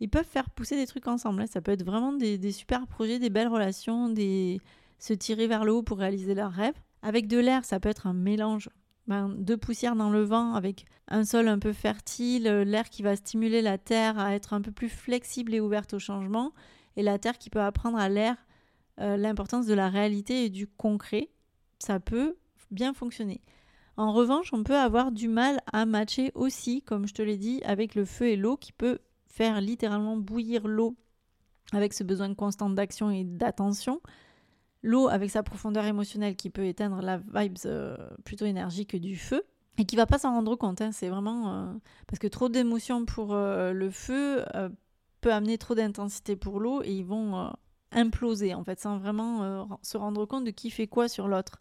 Ils 0.01 0.09
peuvent 0.09 0.25
faire 0.25 0.51
pousser 0.51 0.77
des 0.77 0.87
trucs 0.87 1.07
ensemble. 1.07 1.47
Ça 1.47 1.61
peut 1.61 1.73
être 1.73 1.85
vraiment 1.85 2.13
des, 2.13 2.39
des 2.39 2.53
super 2.53 2.87
projets, 2.87 3.19
des 3.19 3.31
belles 3.31 3.49
relations, 3.49 4.09
des 4.09 4.61
se 4.99 5.15
tirer 5.15 5.47
vers 5.47 5.65
le 5.65 5.73
haut 5.73 5.83
pour 5.83 5.99
réaliser 5.99 6.35
leurs 6.35 6.53
rêves. 6.53 6.79
Avec 7.03 7.27
de 7.27 7.39
l'air, 7.39 7.65
ça 7.65 7.81
peut 7.81 7.89
être 7.89 8.07
un 8.07 8.13
mélange 8.13 8.69
ben, 9.07 9.29
de 9.29 9.55
poussière 9.57 9.97
dans 9.97 10.11
le 10.11 10.23
vent 10.23 10.55
avec 10.55 10.85
un 11.09 11.25
sol 11.25 11.49
un 11.49 11.59
peu 11.59 11.73
fertile, 11.73 12.47
euh, 12.47 12.65
l'air 12.65 12.89
qui 12.91 13.03
va 13.03 13.17
stimuler 13.17 13.63
la 13.63 13.79
terre 13.79 14.19
à 14.19 14.35
être 14.35 14.53
un 14.53 14.61
peu 14.61 14.71
plus 14.71 14.91
flexible 14.91 15.55
et 15.55 15.61
ouverte 15.61 15.95
au 15.95 15.99
changement, 15.99 16.53
et 16.97 17.03
la 17.03 17.19
terre 17.19 17.39
qui 17.39 17.51
peut 17.51 17.61
apprendre 17.61 17.99
à 17.99 18.09
l'air 18.09 18.37
euh, 19.01 19.17
l'importance 19.17 19.67
de 19.67 19.75
la 19.75 19.89
réalité 19.89 20.45
et 20.45 20.51
du 20.51 20.67
concret. 20.67 21.31
Ça 21.79 21.99
peut 21.99 22.37
bien 22.71 22.93
fonctionner. 22.93 23.41
En 23.97 24.13
revanche, 24.13 24.53
on 24.53 24.63
peut 24.63 24.77
avoir 24.77 25.13
du 25.13 25.29
mal 25.29 25.61
à 25.73 25.87
matcher 25.87 26.31
aussi, 26.35 26.83
comme 26.83 27.09
je 27.09 27.15
te 27.15 27.23
l'ai 27.23 27.37
dit, 27.37 27.63
avec 27.65 27.95
le 27.95 28.05
feu 28.05 28.29
et 28.29 28.37
l'eau 28.37 28.57
qui 28.57 28.73
peut 28.73 28.99
faire 29.31 29.61
littéralement 29.61 30.17
bouillir 30.17 30.69
l'eau 30.69 30.97
avec 31.73 31.95
ce 31.95 32.05
besoin 32.05 32.35
constant 32.35 32.69
d'action 32.69 33.11
et 33.11 33.25
d'attention 33.25 34.01
l'eau 34.83 35.09
avec 35.09 35.31
sa 35.31 35.43
profondeur 35.43 35.85
émotionnelle 35.85 36.37
qui 36.37 36.51
peut 36.51 36.65
éteindre 36.65 37.01
la 37.03 37.19
vibes 37.19 37.59
euh, 37.67 37.97
plutôt 38.25 38.47
énergique 38.47 38.97
du 38.97 39.17
feu 39.17 39.45
et 39.79 39.85
qui 39.85 39.97
va 39.97 40.07
pas 40.07 40.19
s'en 40.19 40.33
rendre 40.33 40.57
compte. 40.57 40.81
Hein. 40.81 40.93
c'est 40.93 41.09
vraiment 41.09 41.53
euh, 41.53 41.73
parce 42.07 42.19
que 42.19 42.27
trop 42.27 42.49
d'émotions 42.49 43.05
pour 43.05 43.35
euh, 43.35 43.73
le 43.73 43.91
feu 43.91 44.45
peut 45.21 45.33
amener 45.33 45.59
trop 45.59 45.75
d'intensité 45.75 46.37
pour 46.37 46.61
l'eau 46.61 46.83
et 46.83 46.93
ils 46.93 47.05
vont 47.05 47.53
imploser 47.93 48.55
en 48.55 48.65
fait 48.65 48.81
sans 48.81 48.99
vraiment 48.99 49.69
se 49.83 49.99
rendre 49.99 50.25
compte 50.25 50.45
de 50.45 50.51
qui 50.51 50.71
fait 50.71 50.87
quoi 50.87 51.09
sur 51.09 51.29
l'autre. 51.29 51.61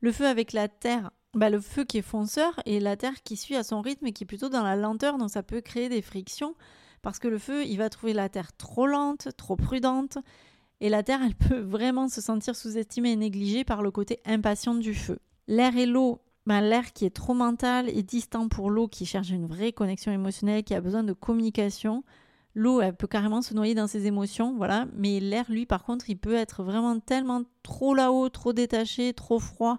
Le 0.00 0.12
feu 0.12 0.26
avec 0.26 0.52
la 0.52 0.68
terre, 0.68 1.10
bah, 1.34 1.50
le 1.50 1.60
feu 1.60 1.84
qui 1.84 1.98
est 1.98 2.02
fonceur 2.02 2.60
et 2.66 2.80
la 2.80 2.96
terre 2.96 3.22
qui 3.22 3.36
suit 3.36 3.56
à 3.56 3.64
son 3.64 3.80
rythme 3.80 4.06
et 4.06 4.12
qui 4.12 4.24
est 4.24 4.26
plutôt 4.26 4.48
dans 4.48 4.62
la 4.62 4.76
lenteur, 4.76 5.18
donc 5.18 5.30
ça 5.30 5.42
peut 5.42 5.60
créer 5.60 5.88
des 5.88 6.02
frictions 6.02 6.54
parce 7.08 7.20
que 7.20 7.28
le 7.28 7.38
feu, 7.38 7.64
il 7.64 7.78
va 7.78 7.88
trouver 7.88 8.12
la 8.12 8.28
terre 8.28 8.54
trop 8.54 8.86
lente, 8.86 9.28
trop 9.38 9.56
prudente, 9.56 10.18
et 10.82 10.90
la 10.90 11.02
Terre, 11.02 11.20
elle 11.24 11.36
peut 11.36 11.58
vraiment 11.58 12.06
se 12.06 12.20
sentir 12.20 12.54
sous-estimée 12.54 13.12
et 13.12 13.16
négligée 13.16 13.64
par 13.64 13.80
le 13.80 13.90
côté 13.90 14.20
impatient 14.26 14.74
du 14.74 14.92
feu. 14.92 15.18
L'air 15.46 15.74
et 15.78 15.86
l'eau, 15.86 16.20
ben, 16.44 16.60
l'air 16.60 16.92
qui 16.92 17.06
est 17.06 17.16
trop 17.16 17.32
mental 17.32 17.88
et 17.88 18.02
distant 18.02 18.48
pour 18.48 18.68
l'eau 18.68 18.88
qui 18.88 19.06
cherche 19.06 19.30
une 19.30 19.46
vraie 19.46 19.72
connexion 19.72 20.12
émotionnelle, 20.12 20.64
qui 20.64 20.74
a 20.74 20.82
besoin 20.82 21.02
de 21.02 21.14
communication. 21.14 22.04
L'eau, 22.54 22.82
elle 22.82 22.94
peut 22.94 23.06
carrément 23.06 23.40
se 23.40 23.54
noyer 23.54 23.74
dans 23.74 23.86
ses 23.86 24.04
émotions, 24.04 24.54
voilà. 24.58 24.84
Mais 24.94 25.18
l'air, 25.18 25.46
lui, 25.48 25.64
par 25.64 25.84
contre, 25.84 26.10
il 26.10 26.18
peut 26.18 26.34
être 26.34 26.62
vraiment 26.62 27.00
tellement 27.00 27.40
trop 27.62 27.94
là-haut, 27.94 28.28
trop 28.28 28.52
détaché, 28.52 29.14
trop 29.14 29.38
froid. 29.38 29.78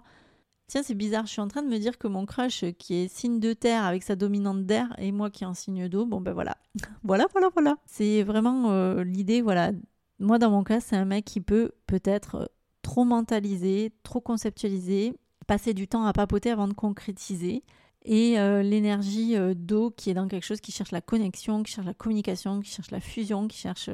Tiens, 0.70 0.82
c'est 0.82 0.94
bizarre, 0.94 1.26
je 1.26 1.32
suis 1.32 1.40
en 1.40 1.48
train 1.48 1.62
de 1.62 1.68
me 1.68 1.78
dire 1.78 1.98
que 1.98 2.06
mon 2.06 2.24
crush, 2.24 2.64
qui 2.78 2.94
est 2.94 3.08
signe 3.08 3.40
de 3.40 3.52
terre 3.52 3.84
avec 3.84 4.04
sa 4.04 4.14
dominante 4.14 4.64
d'air, 4.64 4.86
et 4.98 5.10
moi 5.10 5.28
qui 5.28 5.44
est 5.44 5.46
en 5.46 5.54
signe 5.54 5.88
d'eau, 5.88 6.06
bon 6.06 6.20
ben 6.20 6.32
voilà. 6.32 6.56
voilà, 7.02 7.26
voilà, 7.32 7.50
voilà. 7.52 7.76
C'est 7.86 8.22
vraiment 8.22 8.70
euh, 8.70 9.02
l'idée, 9.02 9.42
voilà, 9.42 9.72
moi, 10.20 10.38
dans 10.38 10.50
mon 10.50 10.62
cas, 10.62 10.80
c'est 10.80 10.96
un 10.96 11.06
mec 11.06 11.24
qui 11.24 11.40
peut 11.40 11.72
peut-être 11.86 12.34
euh, 12.36 12.46
trop 12.82 13.04
mentaliser, 13.04 13.90
trop 14.02 14.20
conceptualiser, 14.20 15.14
passer 15.46 15.72
du 15.72 15.88
temps 15.88 16.04
à 16.04 16.12
papoter 16.12 16.50
avant 16.50 16.68
de 16.68 16.74
concrétiser. 16.74 17.64
Et 18.04 18.38
euh, 18.38 18.62
l'énergie 18.62 19.36
euh, 19.36 19.54
d'eau 19.54 19.90
qui 19.90 20.10
est 20.10 20.14
dans 20.14 20.28
quelque 20.28 20.44
chose 20.44 20.60
qui 20.60 20.72
cherche 20.72 20.92
la 20.92 21.00
connexion, 21.00 21.62
qui 21.62 21.72
cherche 21.72 21.86
la 21.86 21.94
communication, 21.94 22.60
qui 22.60 22.70
cherche 22.70 22.90
la 22.90 23.00
fusion, 23.00 23.48
qui 23.48 23.58
cherche 23.58 23.88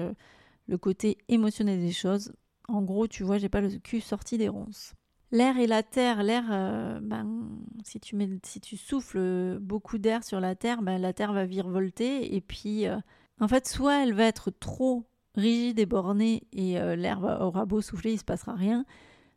le 0.66 0.78
côté 0.78 1.16
émotionnel 1.28 1.80
des 1.80 1.92
choses. 1.92 2.32
En 2.68 2.82
gros, 2.82 3.06
tu 3.06 3.22
vois, 3.22 3.38
j'ai 3.38 3.48
pas 3.48 3.60
le 3.60 3.70
cul 3.78 4.00
sorti 4.00 4.36
des 4.36 4.48
ronces. 4.48 4.94
L'air 5.36 5.58
et 5.58 5.66
la 5.66 5.82
terre, 5.82 6.22
l'air, 6.22 6.44
ben, 7.02 7.48
si, 7.84 8.00
tu 8.00 8.16
si 8.44 8.60
tu 8.60 8.76
souffles 8.76 9.58
beaucoup 9.60 9.98
d'air 9.98 10.24
sur 10.24 10.40
la 10.40 10.54
terre, 10.54 10.80
ben, 10.82 10.98
la 10.98 11.12
terre 11.12 11.32
va 11.32 11.44
virevolter. 11.44 12.34
Et 12.34 12.40
puis, 12.40 12.86
en 13.40 13.48
fait, 13.48 13.66
soit 13.68 14.02
elle 14.02 14.14
va 14.14 14.24
être 14.24 14.50
trop 14.50 15.04
rigide 15.36 15.78
et 15.78 15.86
bornée 15.86 16.46
et 16.52 16.78
euh, 16.80 16.96
l'air 16.96 17.22
aura 17.40 17.66
beau 17.66 17.80
souffler, 17.80 18.14
il 18.14 18.18
se 18.18 18.24
passera 18.24 18.54
rien. 18.54 18.84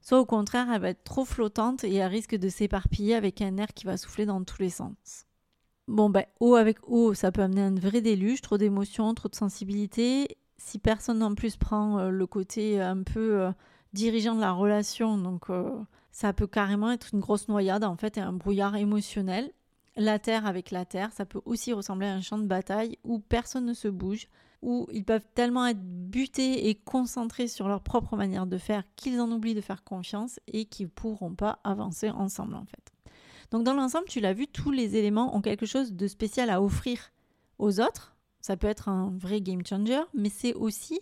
Soit 0.02 0.20
au 0.20 0.26
contraire, 0.26 0.68
elle 0.72 0.82
va 0.82 0.90
être 0.90 1.04
trop 1.04 1.26
flottante 1.26 1.84
et 1.84 1.94
elle 1.96 2.10
risque 2.10 2.36
de 2.36 2.48
s'éparpiller 2.48 3.16
avec 3.16 3.42
un 3.42 3.58
air 3.58 3.68
qui 3.74 3.86
va 3.86 3.98
souffler 3.98 4.26
dans 4.26 4.44
tous 4.44 4.62
les 4.62 4.70
sens. 4.70 5.26
Bon, 5.88 6.10
ben, 6.10 6.24
eau 6.40 6.56
avec 6.56 6.78
eau, 6.88 7.14
ça 7.14 7.32
peut 7.32 7.42
amener 7.42 7.62
un 7.62 7.76
vrai 7.76 8.00
déluge, 8.00 8.42
trop 8.42 8.58
d'émotions, 8.58 9.14
trop 9.14 9.28
de 9.28 9.36
sensibilité. 9.36 10.38
Si 10.58 10.80
personne 10.80 11.22
en 11.22 11.36
plus 11.36 11.58
prend 11.58 12.00
euh, 12.00 12.10
le 12.10 12.28
côté 12.28 12.80
un 12.80 13.04
peu 13.04 13.42
euh, 13.42 13.52
dirigeant 13.94 14.36
de 14.36 14.42
la 14.42 14.52
relation, 14.52 15.18
donc 15.18 15.48
ça 16.12 16.34
peut 16.34 16.48
carrément 16.48 16.92
être 16.92 17.10
une 17.14 17.20
grosse 17.20 17.48
noyade 17.48 17.84
en 17.84 17.96
fait 17.96 18.18
et 18.18 18.22
un 18.22 18.34
brouillard 18.34 18.76
émotionnel. 18.76 19.52
La 19.96 20.20
terre 20.20 20.46
avec 20.46 20.72
la 20.72 20.86
terre, 20.86 21.12
ça 21.12 21.26
peut 21.26 21.42
aussi 21.46 21.74
ressembler 21.74 22.08
à 22.08 22.14
un 22.14 22.22
champ 22.22 22.38
de 22.38 22.46
bataille 22.46 22.98
où 23.04 23.20
personne 23.20 23.66
ne 23.66 23.74
se 23.74 23.88
bouge, 23.88 24.28
où 24.62 24.88
ils 24.92 25.04
peuvent 25.04 25.26
tellement 25.34 25.66
être 25.66 25.82
butés 25.82 26.70
et 26.70 26.76
concentrés 26.76 27.48
sur 27.48 27.68
leur 27.68 27.82
propre 27.82 28.16
manière 28.16 28.46
de 28.46 28.58
faire 28.58 28.84
qu'ils 28.96 29.20
en 29.20 29.32
oublient 29.32 29.56
de 29.56 29.62
faire 29.62 29.84
confiance 29.84 30.40
et 30.48 30.66
qu'ils 30.66 30.88
ne 30.88 30.92
pourront 30.92 31.34
pas 31.34 31.60
avancer 31.64 32.10
ensemble 32.10 32.56
en 32.56 32.66
fait. 32.66 32.94
Donc 33.52 33.64
dans 33.64 33.74
l'ensemble, 33.74 34.06
tu 34.08 34.20
l'as 34.20 34.34
vu, 34.34 34.48
tous 34.48 34.72
les 34.72 34.96
éléments 34.96 35.36
ont 35.36 35.42
quelque 35.42 35.66
chose 35.66 35.94
de 35.94 36.08
spécial 36.08 36.50
à 36.50 36.62
offrir 36.62 37.12
aux 37.58 37.80
autres. 37.80 38.16
Ça 38.42 38.56
peut 38.56 38.68
être 38.68 38.88
un 38.88 39.12
vrai 39.18 39.42
game 39.42 39.66
changer, 39.66 40.02
mais 40.14 40.30
c'est 40.30 40.54
aussi 40.54 41.02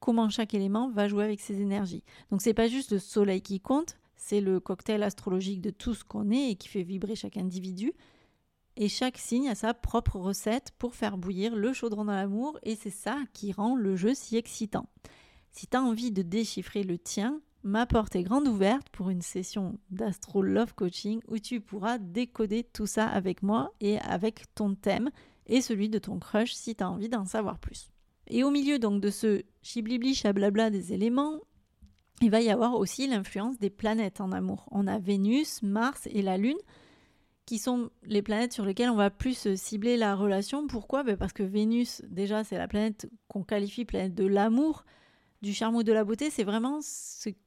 comment 0.00 0.28
chaque 0.28 0.54
élément 0.54 0.90
va 0.90 1.08
jouer 1.08 1.24
avec 1.24 1.40
ses 1.40 1.60
énergies. 1.60 2.04
Donc 2.30 2.42
c'est 2.42 2.54
pas 2.54 2.68
juste 2.68 2.92
le 2.92 2.98
soleil 2.98 3.42
qui 3.42 3.60
compte, 3.60 3.98
c'est 4.16 4.40
le 4.40 4.60
cocktail 4.60 5.02
astrologique 5.02 5.60
de 5.60 5.70
tout 5.70 5.94
ce 5.94 6.04
qu'on 6.04 6.30
est 6.30 6.50
et 6.50 6.56
qui 6.56 6.68
fait 6.68 6.82
vibrer 6.82 7.14
chaque 7.14 7.36
individu. 7.36 7.92
Et 8.76 8.88
chaque 8.88 9.16
signe 9.16 9.48
a 9.48 9.54
sa 9.54 9.72
propre 9.72 10.16
recette 10.16 10.72
pour 10.78 10.94
faire 10.94 11.16
bouillir 11.16 11.56
le 11.56 11.72
chaudron 11.72 12.04
dans 12.04 12.12
l'amour 12.12 12.58
et 12.62 12.76
c'est 12.76 12.90
ça 12.90 13.18
qui 13.32 13.52
rend 13.52 13.74
le 13.74 13.96
jeu 13.96 14.14
si 14.14 14.36
excitant. 14.36 14.86
Si 15.50 15.66
tu 15.66 15.76
as 15.76 15.82
envie 15.82 16.12
de 16.12 16.20
déchiffrer 16.20 16.82
le 16.82 16.98
tien, 16.98 17.40
ma 17.62 17.86
porte 17.86 18.16
est 18.16 18.22
grande 18.22 18.46
ouverte 18.46 18.90
pour 18.90 19.08
une 19.08 19.22
session 19.22 19.78
d'Astro 19.90 20.42
Love 20.42 20.74
Coaching 20.74 21.20
où 21.28 21.38
tu 21.38 21.62
pourras 21.62 21.96
décoder 21.96 22.64
tout 22.64 22.86
ça 22.86 23.08
avec 23.08 23.42
moi 23.42 23.72
et 23.80 23.98
avec 24.00 24.44
ton 24.54 24.74
thème 24.74 25.10
et 25.46 25.62
celui 25.62 25.88
de 25.88 25.98
ton 25.98 26.18
crush 26.18 26.52
si 26.52 26.74
tu 26.74 26.82
as 26.84 26.90
envie 26.90 27.08
d'en 27.08 27.24
savoir 27.24 27.58
plus. 27.58 27.90
Et 28.28 28.44
au 28.44 28.50
milieu 28.50 28.78
donc 28.78 29.00
de 29.00 29.10
ce 29.10 29.42
chiblibli 29.62 30.14
chablabla 30.14 30.70
des 30.70 30.92
éléments, 30.92 31.40
il 32.22 32.30
va 32.30 32.40
y 32.40 32.50
avoir 32.50 32.74
aussi 32.74 33.06
l'influence 33.06 33.58
des 33.58 33.70
planètes 33.70 34.20
en 34.20 34.32
amour. 34.32 34.66
On 34.70 34.86
a 34.86 34.98
Vénus, 34.98 35.62
Mars 35.62 36.08
et 36.10 36.22
la 36.22 36.38
Lune 36.38 36.56
qui 37.44 37.58
sont 37.58 37.90
les 38.02 38.22
planètes 38.22 38.52
sur 38.52 38.64
lesquelles 38.64 38.90
on 38.90 38.96
va 38.96 39.10
plus 39.10 39.54
cibler 39.54 39.96
la 39.96 40.16
relation. 40.16 40.66
Pourquoi? 40.66 41.04
Ben 41.04 41.16
Parce 41.16 41.32
que 41.32 41.44
Vénus, 41.44 42.02
déjà, 42.08 42.42
c'est 42.42 42.58
la 42.58 42.66
planète 42.66 43.08
qu'on 43.28 43.44
qualifie 43.44 43.84
planète 43.84 44.14
de 44.14 44.26
l'amour, 44.26 44.84
du 45.42 45.54
charme 45.54 45.76
ou 45.76 45.82
de 45.84 45.92
la 45.92 46.02
beauté. 46.02 46.28
C'est 46.28 46.42
vraiment 46.42 46.80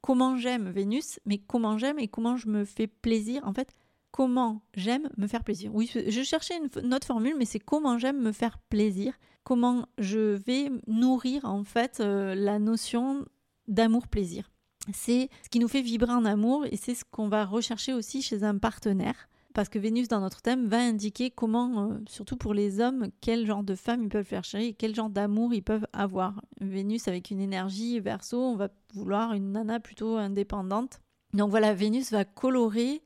comment 0.02 0.38
j'aime 0.38 0.70
Vénus, 0.70 1.20
mais 1.26 1.38
comment 1.38 1.78
j'aime 1.78 2.00
et 2.00 2.08
comment 2.08 2.38
je 2.38 2.48
me 2.48 2.64
fais 2.64 2.88
plaisir. 2.88 3.46
En 3.46 3.54
fait, 3.54 3.76
comment 4.20 4.62
j'aime 4.76 5.08
me 5.16 5.28
faire 5.28 5.46
plaisir. 5.46 5.74
Oui, 5.74 5.90
je 5.90 6.24
cherchais 6.24 6.56
une, 6.58 6.94
autre 6.94 7.08
formule, 7.08 7.36
mais 7.38 7.46
c'est 7.46 7.58
comment 7.58 7.98
j'aime 7.98 8.22
me 8.22 8.34
faire 8.34 8.58
plaisir. 8.58 9.14
Comment 9.46 9.88
je 9.98 10.36
vais 10.36 10.70
nourrir 10.88 11.46
en 11.46 11.64
fait 11.64 12.02
euh, 12.02 12.36
la 12.36 12.60
notion 12.60 13.24
d'amour-plaisir. 13.70 14.52
C'est 14.92 15.30
ce 15.42 15.48
qui 15.48 15.60
nous 15.60 15.70
fait 15.70 15.82
vibrer 15.82 16.12
en 16.12 16.26
amour 16.26 16.66
et 16.70 16.76
c'est 16.76 16.96
ce 16.96 17.06
qu'on 17.10 17.30
va 17.30 17.46
rechercher 17.46 17.94
aussi 17.94 18.22
chez 18.22 18.44
un 18.44 18.58
partenaire 18.58 19.30
parce 19.54 19.70
que 19.70 19.80
Vénus 19.80 20.10
dans 20.10 20.20
notre 20.20 20.42
thème 20.42 20.68
va 20.68 20.80
indiquer 20.80 21.32
comment, 21.32 21.90
euh, 21.90 22.00
surtout 22.10 22.36
pour 22.36 22.54
les 22.54 22.82
hommes, 22.82 23.08
quel 23.22 23.46
genre 23.46 23.64
de 23.64 23.76
femme 23.76 24.04
ils 24.04 24.10
peuvent 24.10 24.26
faire 24.26 24.44
chérir 24.44 24.68
et 24.68 24.74
quel 24.74 24.94
genre 24.94 25.10
d'amour 25.10 25.54
ils 25.54 25.64
peuvent 25.64 25.88
avoir. 25.94 26.42
Vénus 26.60 27.08
avec 27.08 27.32
une 27.32 27.40
énergie 27.40 28.02
verso, 28.02 28.38
on 28.38 28.58
va 28.58 28.68
vouloir 28.94 29.32
une 29.32 29.54
nana 29.54 29.80
plutôt 29.80 30.18
indépendante. 30.18 31.00
Donc 31.34 31.52
voilà, 31.52 31.74
Vénus 31.74 32.12
va 32.12 32.26
colorer 32.26 33.02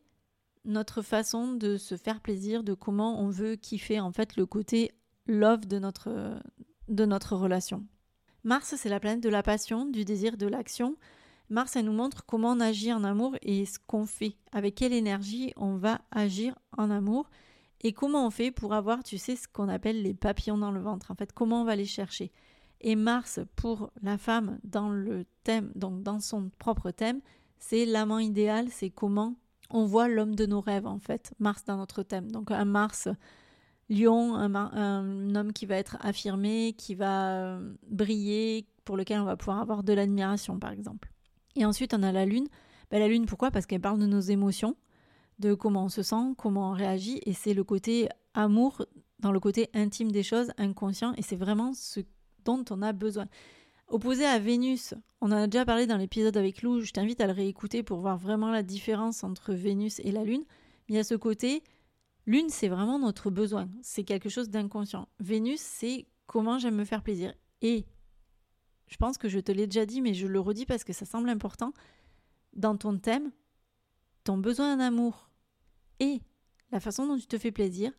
notre 0.65 1.01
façon 1.01 1.53
de 1.53 1.77
se 1.77 1.97
faire 1.97 2.21
plaisir, 2.21 2.63
de 2.63 2.73
comment 2.73 3.21
on 3.21 3.29
veut 3.29 3.55
kiffer 3.55 3.99
en 3.99 4.11
fait 4.11 4.35
le 4.35 4.45
côté 4.45 4.91
love 5.27 5.67
de 5.67 5.79
notre, 5.79 6.39
de 6.87 7.05
notre 7.05 7.35
relation. 7.35 7.85
Mars, 8.43 8.75
c'est 8.77 8.89
la 8.89 8.99
planète 8.99 9.23
de 9.23 9.29
la 9.29 9.43
passion, 9.43 9.85
du 9.85 10.03
désir, 10.03 10.37
de 10.37 10.47
l'action. 10.47 10.97
Mars, 11.49 11.75
elle 11.75 11.85
nous 11.85 11.93
montre 11.93 12.25
comment 12.25 12.51
on 12.51 12.59
agit 12.59 12.91
en 12.91 13.03
amour 13.03 13.35
et 13.41 13.65
ce 13.65 13.79
qu'on 13.79 14.05
fait, 14.05 14.35
avec 14.51 14.75
quelle 14.75 14.93
énergie 14.93 15.53
on 15.55 15.75
va 15.77 16.01
agir 16.11 16.57
en 16.77 16.89
amour 16.89 17.29
et 17.81 17.93
comment 17.93 18.25
on 18.25 18.29
fait 18.29 18.51
pour 18.51 18.73
avoir, 18.73 19.03
tu 19.03 19.17
sais, 19.17 19.35
ce 19.35 19.47
qu'on 19.47 19.69
appelle 19.69 20.01
les 20.01 20.13
papillons 20.13 20.57
dans 20.57 20.71
le 20.71 20.81
ventre. 20.81 21.11
En 21.11 21.15
fait, 21.15 21.33
comment 21.33 21.61
on 21.61 21.65
va 21.65 21.75
les 21.75 21.85
chercher. 21.85 22.31
Et 22.81 22.95
Mars, 22.95 23.39
pour 23.55 23.91
la 24.01 24.17
femme, 24.17 24.59
dans 24.63 24.89
le 24.89 25.25
thème, 25.43 25.71
donc 25.75 26.03
dans 26.03 26.19
son 26.19 26.49
propre 26.59 26.91
thème, 26.91 27.21
c'est 27.59 27.85
l'amant 27.85 28.19
idéal, 28.19 28.67
c'est 28.69 28.89
comment 28.89 29.35
on 29.69 29.85
voit 29.85 30.07
l'homme 30.07 30.35
de 30.35 30.45
nos 30.45 30.61
rêves, 30.61 30.85
en 30.85 30.99
fait. 30.99 31.33
Mars 31.39 31.65
dans 31.65 31.77
notre 31.77 32.03
thème. 32.03 32.31
Donc 32.31 32.51
un 32.51 32.65
Mars 32.65 33.07
lion, 33.89 34.35
un, 34.35 35.35
homme 35.35 35.53
qui 35.53 35.65
va 35.65 35.75
être 35.75 35.97
affirmé, 36.01 36.73
qui 36.77 36.95
va 36.95 37.29
euh, 37.29 37.73
briller, 37.89 38.65
pour 38.85 38.97
lequel 38.97 39.19
on 39.19 39.25
va 39.25 39.37
pouvoir 39.37 39.59
avoir 39.59 39.83
de 39.83 39.93
l'admiration, 39.93 40.59
par 40.59 40.71
exemple. 40.71 41.09
Et 41.55 41.65
ensuite, 41.65 41.93
on 41.93 42.03
a 42.03 42.11
la 42.11 42.25
lune. 42.25 42.47
Ben, 42.91 42.99
la 42.99 43.07
lune, 43.07 43.25
pourquoi? 43.25 43.51
Parce 43.51 43.65
qu'elle 43.65 43.81
parle 43.81 43.99
de 43.99 44.05
nos 44.05 44.19
émotions, 44.19 44.75
de 45.39 45.53
comment 45.53 45.85
on 45.85 45.89
se 45.89 46.03
sent, 46.03 46.33
comment 46.37 46.71
on 46.71 46.73
réagit, 46.73 47.19
et 47.25 47.33
c'est 47.33 47.53
le 47.53 47.63
côté 47.63 48.09
amour 48.33 48.85
dans 49.19 49.31
le 49.31 49.39
côté 49.39 49.69
intime 49.73 50.11
des 50.11 50.23
choses, 50.23 50.51
inconscient, 50.57 51.13
et 51.15 51.21
c'est 51.21 51.35
vraiment 51.35 51.73
ce 51.73 52.01
dont 52.43 52.63
on 52.69 52.81
a 52.81 52.91
besoin. 52.91 53.27
Opposé 53.93 54.25
à 54.25 54.39
Vénus, 54.39 54.95
on 55.21 55.27
en 55.27 55.35
a 55.35 55.45
déjà 55.45 55.65
parlé 55.65 55.85
dans 55.85 55.97
l'épisode 55.97 56.35
avec 56.35 56.63
Lou, 56.63 56.81
je 56.81 56.91
t'invite 56.91 57.21
à 57.21 57.27
le 57.27 57.31
réécouter 57.31 57.83
pour 57.83 57.99
voir 57.99 58.17
vraiment 58.17 58.49
la 58.49 58.63
différence 58.63 59.23
entre 59.23 59.53
Vénus 59.53 59.99
et 59.99 60.11
la 60.11 60.23
Lune. 60.23 60.45
Y 60.89 60.97
a 60.97 61.03
ce 61.03 61.13
côté, 61.13 61.61
Lune, 62.25 62.49
c'est 62.49 62.69
vraiment 62.69 62.97
notre 62.97 63.29
besoin, 63.29 63.69
c'est 63.83 64.03
quelque 64.03 64.29
chose 64.29 64.49
d'inconscient. 64.49 65.07
Vénus, 65.19 65.59
c'est 65.59 66.07
comment 66.25 66.57
j'aime 66.57 66.73
me 66.73 66.85
faire 66.85 67.03
plaisir. 67.03 67.35
Et 67.61 67.85
je 68.87 68.97
pense 68.97 69.19
que 69.19 69.29
je 69.29 69.37
te 69.37 69.51
l'ai 69.51 69.67
déjà 69.67 69.85
dit, 69.85 70.01
mais 70.01 70.15
je 70.15 70.25
le 70.25 70.39
redis 70.39 70.65
parce 70.65 70.83
que 70.83 70.91
ça 70.91 71.05
semble 71.05 71.29
important. 71.29 71.71
Dans 72.53 72.75
ton 72.75 72.97
thème, 72.97 73.31
ton 74.23 74.39
besoin 74.39 74.75
d'amour 74.75 75.29
et 75.99 76.19
la 76.71 76.79
façon 76.79 77.05
dont 77.05 77.19
tu 77.19 77.27
te 77.27 77.37
fais 77.37 77.51
plaisir 77.51 77.91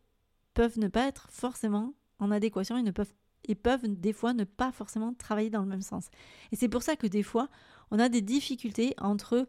peuvent 0.54 0.80
ne 0.80 0.88
pas 0.88 1.06
être 1.06 1.28
forcément 1.30 1.94
en 2.18 2.32
adéquation 2.32 2.76
et 2.76 2.82
ne 2.82 2.90
peuvent 2.90 3.14
et 3.48 3.54
peuvent 3.54 3.86
des 3.86 4.12
fois 4.12 4.32
ne 4.32 4.44
pas 4.44 4.72
forcément 4.72 5.14
travailler 5.14 5.50
dans 5.50 5.62
le 5.62 5.68
même 5.68 5.82
sens. 5.82 6.08
Et 6.52 6.56
c'est 6.56 6.68
pour 6.68 6.82
ça 6.82 6.96
que 6.96 7.06
des 7.06 7.22
fois, 7.22 7.48
on 7.90 7.98
a 7.98 8.08
des 8.08 8.22
difficultés 8.22 8.94
entre 8.98 9.48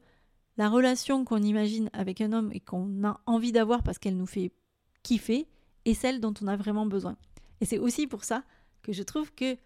la 0.58 0.70
relation 0.70 1.26
qu'on 1.26 1.42
imagine 1.42 1.90
avec 1.94 2.22
un 2.22 2.32
homme 2.32 2.52
et 2.54 2.60
qu'on 2.60 3.04
a 3.04 3.20
envie 3.26 3.52
d'avoir 3.52 3.84
parce 3.84 3.98
qu'elle 3.98 4.18
nous 4.18 4.26
fait 4.26 4.52
kiffer 5.04 5.48
et 5.86 5.94
celle 5.94 6.20
dont 6.20 6.34
on 6.42 6.48
a 6.48 6.56
vraiment 6.56 6.86
besoin. 6.86 7.18
Et 7.62 7.66
c'est 7.66 7.78
aussi 7.78 8.08
pour 8.08 8.24
ça 8.24 8.44
que 8.82 8.94
je 8.94 9.04
trouve 9.04 9.34
que 9.34 9.58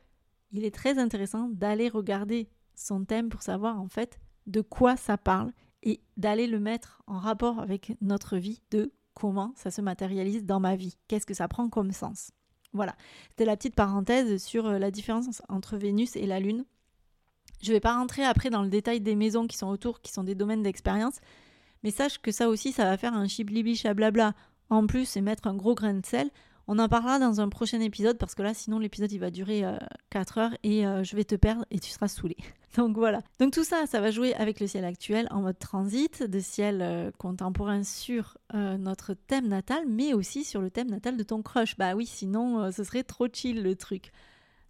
il 0.51 0.65
est 0.65 0.73
très 0.73 0.97
intéressant 0.97 1.49
d'aller 1.49 1.89
regarder 1.89 2.49
son 2.75 3.05
thème 3.05 3.29
pour 3.29 3.43
savoir 3.43 3.79
en 3.79 3.87
fait 3.87 4.19
de 4.47 4.61
quoi 4.61 4.97
ça 4.97 5.17
parle 5.17 5.51
et 5.83 6.01
d'aller 6.17 6.47
le 6.47 6.59
mettre 6.59 7.01
en 7.07 7.19
rapport 7.19 7.59
avec 7.59 7.95
notre 8.01 8.37
vie 8.37 8.61
de 8.71 8.91
comment 9.13 9.53
ça 9.55 9.69
se 9.69 9.81
matérialise 9.81 10.45
dans 10.45 10.59
ma 10.59 10.75
vie, 10.75 10.97
qu'est-ce 11.07 11.25
que 11.25 11.33
ça 11.33 11.47
prend 11.47 11.69
comme 11.69 11.91
sens? 11.91 12.31
Voilà, 12.73 12.95
c'était 13.29 13.45
la 13.45 13.57
petite 13.57 13.75
parenthèse 13.75 14.41
sur 14.43 14.67
euh, 14.67 14.77
la 14.77 14.91
différence 14.91 15.41
entre 15.49 15.77
Vénus 15.77 16.15
et 16.15 16.27
la 16.27 16.39
Lune. 16.39 16.65
Je 17.61 17.69
ne 17.69 17.73
vais 17.73 17.79
pas 17.79 17.95
rentrer 17.95 18.23
après 18.23 18.49
dans 18.49 18.61
le 18.61 18.69
détail 18.69 19.01
des 19.01 19.15
maisons 19.15 19.47
qui 19.47 19.57
sont 19.57 19.67
autour, 19.67 20.01
qui 20.01 20.11
sont 20.11 20.23
des 20.23 20.35
domaines 20.35 20.63
d'expérience, 20.63 21.19
mais 21.83 21.91
sache 21.91 22.19
que 22.19 22.31
ça 22.31 22.47
aussi, 22.47 22.71
ça 22.71 22.85
va 22.85 22.97
faire 22.97 23.13
un 23.13 23.27
chiblibi 23.27 23.75
chablabla 23.75 24.33
en 24.69 24.85
plus 24.85 25.17
et 25.17 25.21
mettre 25.21 25.47
un 25.47 25.55
gros 25.55 25.75
grain 25.75 25.95
de 25.95 26.05
sel. 26.05 26.29
On 26.71 26.77
en 26.77 26.87
parlera 26.87 27.17
dans 27.17 27.41
un 27.41 27.49
prochain 27.49 27.81
épisode 27.81 28.19
parce 28.19 28.35
que 28.35 28.43
là, 28.43 28.53
sinon, 28.53 28.77
l'épisode 28.77 29.11
il 29.11 29.17
va 29.17 29.31
durer 29.31 29.65
4 30.11 30.37
euh, 30.37 30.41
heures 30.41 30.57
et 30.61 30.85
euh, 30.85 31.03
je 31.03 31.15
vais 31.15 31.23
te 31.23 31.33
perdre 31.33 31.65
et 31.71 31.79
tu 31.79 31.89
seras 31.89 32.07
saoulé. 32.07 32.37
Donc 32.77 32.95
voilà. 32.95 33.23
Donc 33.39 33.53
tout 33.53 33.63
ça, 33.63 33.87
ça 33.87 33.99
va 33.99 34.11
jouer 34.11 34.35
avec 34.35 34.59
le 34.59 34.67
ciel 34.67 34.85
actuel 34.85 35.27
en 35.31 35.41
mode 35.41 35.57
transit, 35.57 36.21
de 36.21 36.39
ciel 36.39 36.83
euh, 36.83 37.09
contemporain 37.17 37.83
sur 37.83 38.37
notre 38.53 39.15
thème 39.15 39.47
natal, 39.47 39.85
mais 39.87 40.13
aussi 40.13 40.43
sur 40.43 40.61
le 40.61 40.69
thème 40.69 40.91
natal 40.91 41.17
de 41.17 41.23
ton 41.23 41.41
crush. 41.41 41.75
Bah 41.75 41.95
oui, 41.95 42.05
sinon, 42.05 42.71
ce 42.71 42.83
serait 42.83 43.03
trop 43.03 43.27
chill 43.31 43.63
le 43.63 43.75
truc. 43.75 44.11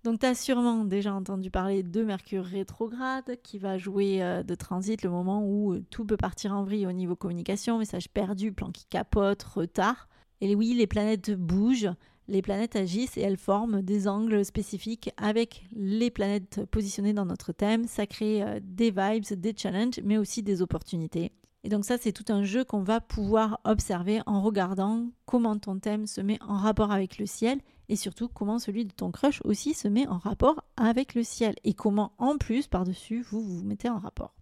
Donc 0.06 0.20
tu 0.20 0.26
as 0.26 0.36
sûrement 0.36 0.86
déjà 0.86 1.14
entendu 1.14 1.52
parler 1.52 1.84
de 1.84 2.02
Mercure 2.02 2.46
rétrograde 2.46 3.36
qui 3.44 3.58
va 3.58 3.78
jouer 3.78 4.20
de 4.46 4.56
transit 4.56 5.02
le 5.04 5.10
moment 5.10 5.46
où 5.46 5.78
tout 5.90 6.06
peut 6.06 6.18
partir 6.18 6.54
en 6.54 6.64
vrille 6.64 6.88
au 6.88 6.94
niveau 6.94 7.18
communication, 7.18 7.78
message 7.78 8.08
perdu, 8.08 8.54
plan 8.54 8.72
qui 8.72 8.86
capote, 8.86 9.44
retard. 9.44 10.08
Et 10.42 10.56
oui, 10.56 10.74
les 10.74 10.88
planètes 10.88 11.32
bougent, 11.32 11.92
les 12.28 12.42
planètes 12.42 12.76
agissent 12.76 13.18
et 13.18 13.22
elles 13.22 13.38
forment 13.38 13.82
des 13.82 14.08
angles 14.08 14.46
spécifiques 14.46 15.12
avec 15.18 15.66
les 15.74 16.12
planètes 16.12 16.66
positionnées 16.72 17.14
dans 17.14 17.26
notre 17.26 17.52
thème. 17.52 17.88
Ça 17.88 18.06
crée 18.06 18.44
euh, 18.44 18.60
des 18.64 18.92
vibes, 18.92 19.26
des 19.40 19.54
challenges, 19.56 20.00
mais 20.04 20.18
aussi 20.18 20.44
des 20.44 20.62
opportunités. 20.62 21.32
Et 21.64 21.70
donc 21.70 21.84
ça, 21.84 21.98
c'est 21.98 22.14
tout 22.14 22.32
un 22.32 22.44
jeu 22.44 22.64
qu'on 22.64 22.84
va 22.84 23.02
pouvoir 23.02 23.60
observer 23.66 24.22
en 24.26 24.42
regardant 24.42 25.08
comment 25.26 25.58
ton 25.58 25.78
thème 25.80 26.08
se 26.08 26.22
met 26.22 26.40
en 26.42 26.56
rapport 26.56 26.92
avec 26.92 27.18
le 27.18 27.26
ciel 27.26 27.60
et 27.90 27.96
surtout 27.96 28.30
comment 28.30 28.60
celui 28.60 28.86
de 28.86 28.94
ton 28.94 29.12
crush 29.12 29.42
aussi 29.44 29.74
se 29.74 29.88
met 29.88 30.08
en 30.08 30.20
rapport 30.20 30.64
avec 30.78 31.16
le 31.16 31.24
ciel 31.24 31.56
et 31.64 31.74
comment 31.74 32.14
en 32.18 32.38
plus 32.38 32.68
par-dessus 32.68 33.22
vous 33.30 33.42
vous 33.42 33.64
mettez 33.64 33.90
en 33.90 33.98
rapport. 33.98 34.36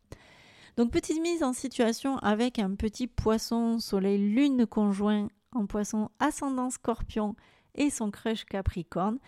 Donc 0.76 0.92
petite 0.92 1.20
mise 1.22 1.42
en 1.42 1.54
situation 1.54 2.18
avec 2.18 2.60
un 2.60 2.76
petit 2.76 3.08
poisson 3.08 3.80
soleil 3.80 4.20
lune 4.20 4.68
conjoint 4.68 5.30
en 5.52 5.66
poisson 5.66 6.10
ascendant 6.20 6.70
scorpion 6.70 7.36
et 7.76 7.90
son 7.90 8.12
crush 8.12 8.46
capricorne, 8.46 9.20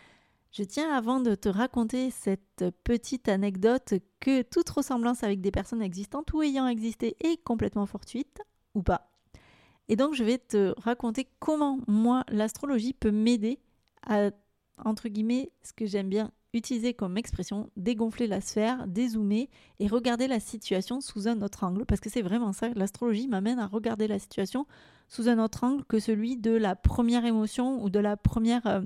je 0.52 0.64
tiens 0.64 0.92
avant 0.92 1.20
de 1.20 1.36
te 1.36 1.48
raconter 1.48 2.10
cette 2.10 2.66
petite 2.84 3.30
anecdote 3.30 3.94
que 4.20 4.42
toute 4.42 4.70
ressemblance 4.70 5.24
avec 5.24 5.42
des 5.42 5.52
personnes 5.52 5.84
existantes 5.84 6.34
ou 6.34 6.42
ayant 6.42 6.68
existé 6.68 7.16
est 7.20 7.44
complètement 7.44 7.86
fortuite 7.86 8.42
ou 8.74 8.82
pas. 8.82 9.12
Et 9.88 9.96
donc 9.96 10.16
je 10.16 10.24
vais 10.24 10.40
te 10.40 10.74
raconter 10.80 11.28
comment 11.40 11.80
moi 11.88 12.24
l'astrologie 12.30 12.94
peut 12.94 13.12
m'aider 13.12 13.60
à 14.08 14.32
entre 14.86 15.10
guillemets 15.10 15.52
ce 15.62 15.74
que 15.74 15.86
j'aime 15.86 16.10
bien 16.10 16.32
utiliser 16.54 16.94
comme 16.94 17.18
expression 17.18 17.70
dégonfler 17.78 18.28
la 18.28 18.42
sphère, 18.42 18.88
dézoomer 18.88 19.50
et 19.80 19.88
regarder 19.88 20.28
la 20.28 20.40
situation 20.40 21.02
sous 21.02 21.28
un 21.28 21.42
autre 21.42 21.64
angle. 21.64 21.86
Parce 21.86 22.02
que 22.02 22.10
c'est 22.10 22.22
vraiment 22.22 22.54
ça, 22.54 22.70
l'astrologie 22.76 23.28
m'amène 23.28 23.60
à 23.60 23.68
regarder 23.68 24.08
la 24.08 24.20
situation 24.20 24.66
sous 25.08 25.30
un 25.30 25.40
autre 25.40 25.64
angle 25.64 25.84
que 25.86 26.00
celui 26.00 26.38
de 26.38 26.52
la 26.52 26.76
première 26.76 27.26
émotion 27.26 27.84
ou 27.84 27.90
de 27.90 28.00
la 28.00 28.18
première 28.18 28.66
euh, 28.68 28.82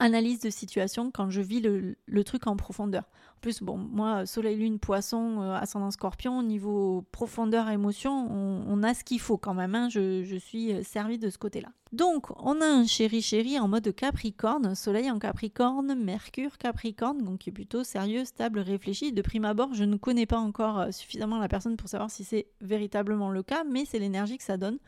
analyse 0.00 0.40
de 0.40 0.50
situation 0.50 1.10
quand 1.10 1.30
je 1.30 1.40
vis 1.40 1.60
le, 1.60 2.24
truc 2.24 2.46
en 2.46 2.56
profondeur. 2.56 3.04
En 3.36 3.40
plus, 3.40 3.62
bon, 3.62 3.76
moi, 3.76 4.26
soleil, 4.26 4.56
lune, 4.56 4.78
poisson, 4.78 5.42
euh, 5.42 5.54
ascendant 5.54 5.90
scorpion, 5.90 6.42
niveau 6.42 7.04
profondeur, 7.12 7.68
émotion, 7.70 8.28
on, 8.30 8.82
a 8.82 8.94
ce 8.94 9.04
qu'il 9.04 9.20
faut 9.20 9.36
quand 9.38 9.54
même. 9.54 9.74
Hein. 9.74 9.88
je, 9.88 10.24
je, 10.24 10.36
suis 10.36 10.72
euh, 10.72 10.82
servie 10.82 11.18
de 11.18 11.30
ce 11.30 11.38
côté-là. 11.38 11.68
Donc, 11.92 12.30
on 12.44 12.60
a 12.60 12.66
un 12.66 12.84
chéri 12.84 13.22
chéri 13.22 13.58
en 13.58 13.68
mode 13.68 13.94
capricorne, 13.94 14.74
soleil 14.74 15.10
en 15.10 15.18
capricorne, 15.18 15.94
mercure 15.94 16.58
capricorne, 16.58 17.22
donc 17.22 17.38
qui 17.38 17.50
est 17.50 17.52
plutôt 17.52 17.84
sérieux, 17.84 18.24
stable, 18.24 18.58
réfléchi. 18.58 19.12
De 19.12 19.22
prime 19.22 19.44
abord, 19.44 19.72
je 19.74 19.84
ne 19.84 19.96
connais 19.96 20.26
pas 20.26 20.38
encore 20.38 20.80
euh, 20.80 20.90
suffisamment 20.90 21.38
la 21.38 21.48
personne 21.48 21.76
pour 21.76 21.88
savoir 21.88 22.10
si 22.10 22.24
c'est 22.24 22.46
véritablement 22.60 23.30
le 23.30 23.42
cas, 23.42 23.64
mais 23.64 23.84
c'est 23.84 23.98
l'énergie 23.98 24.38
que 24.38 24.44
ça 24.44 24.56
donne. 24.56 24.78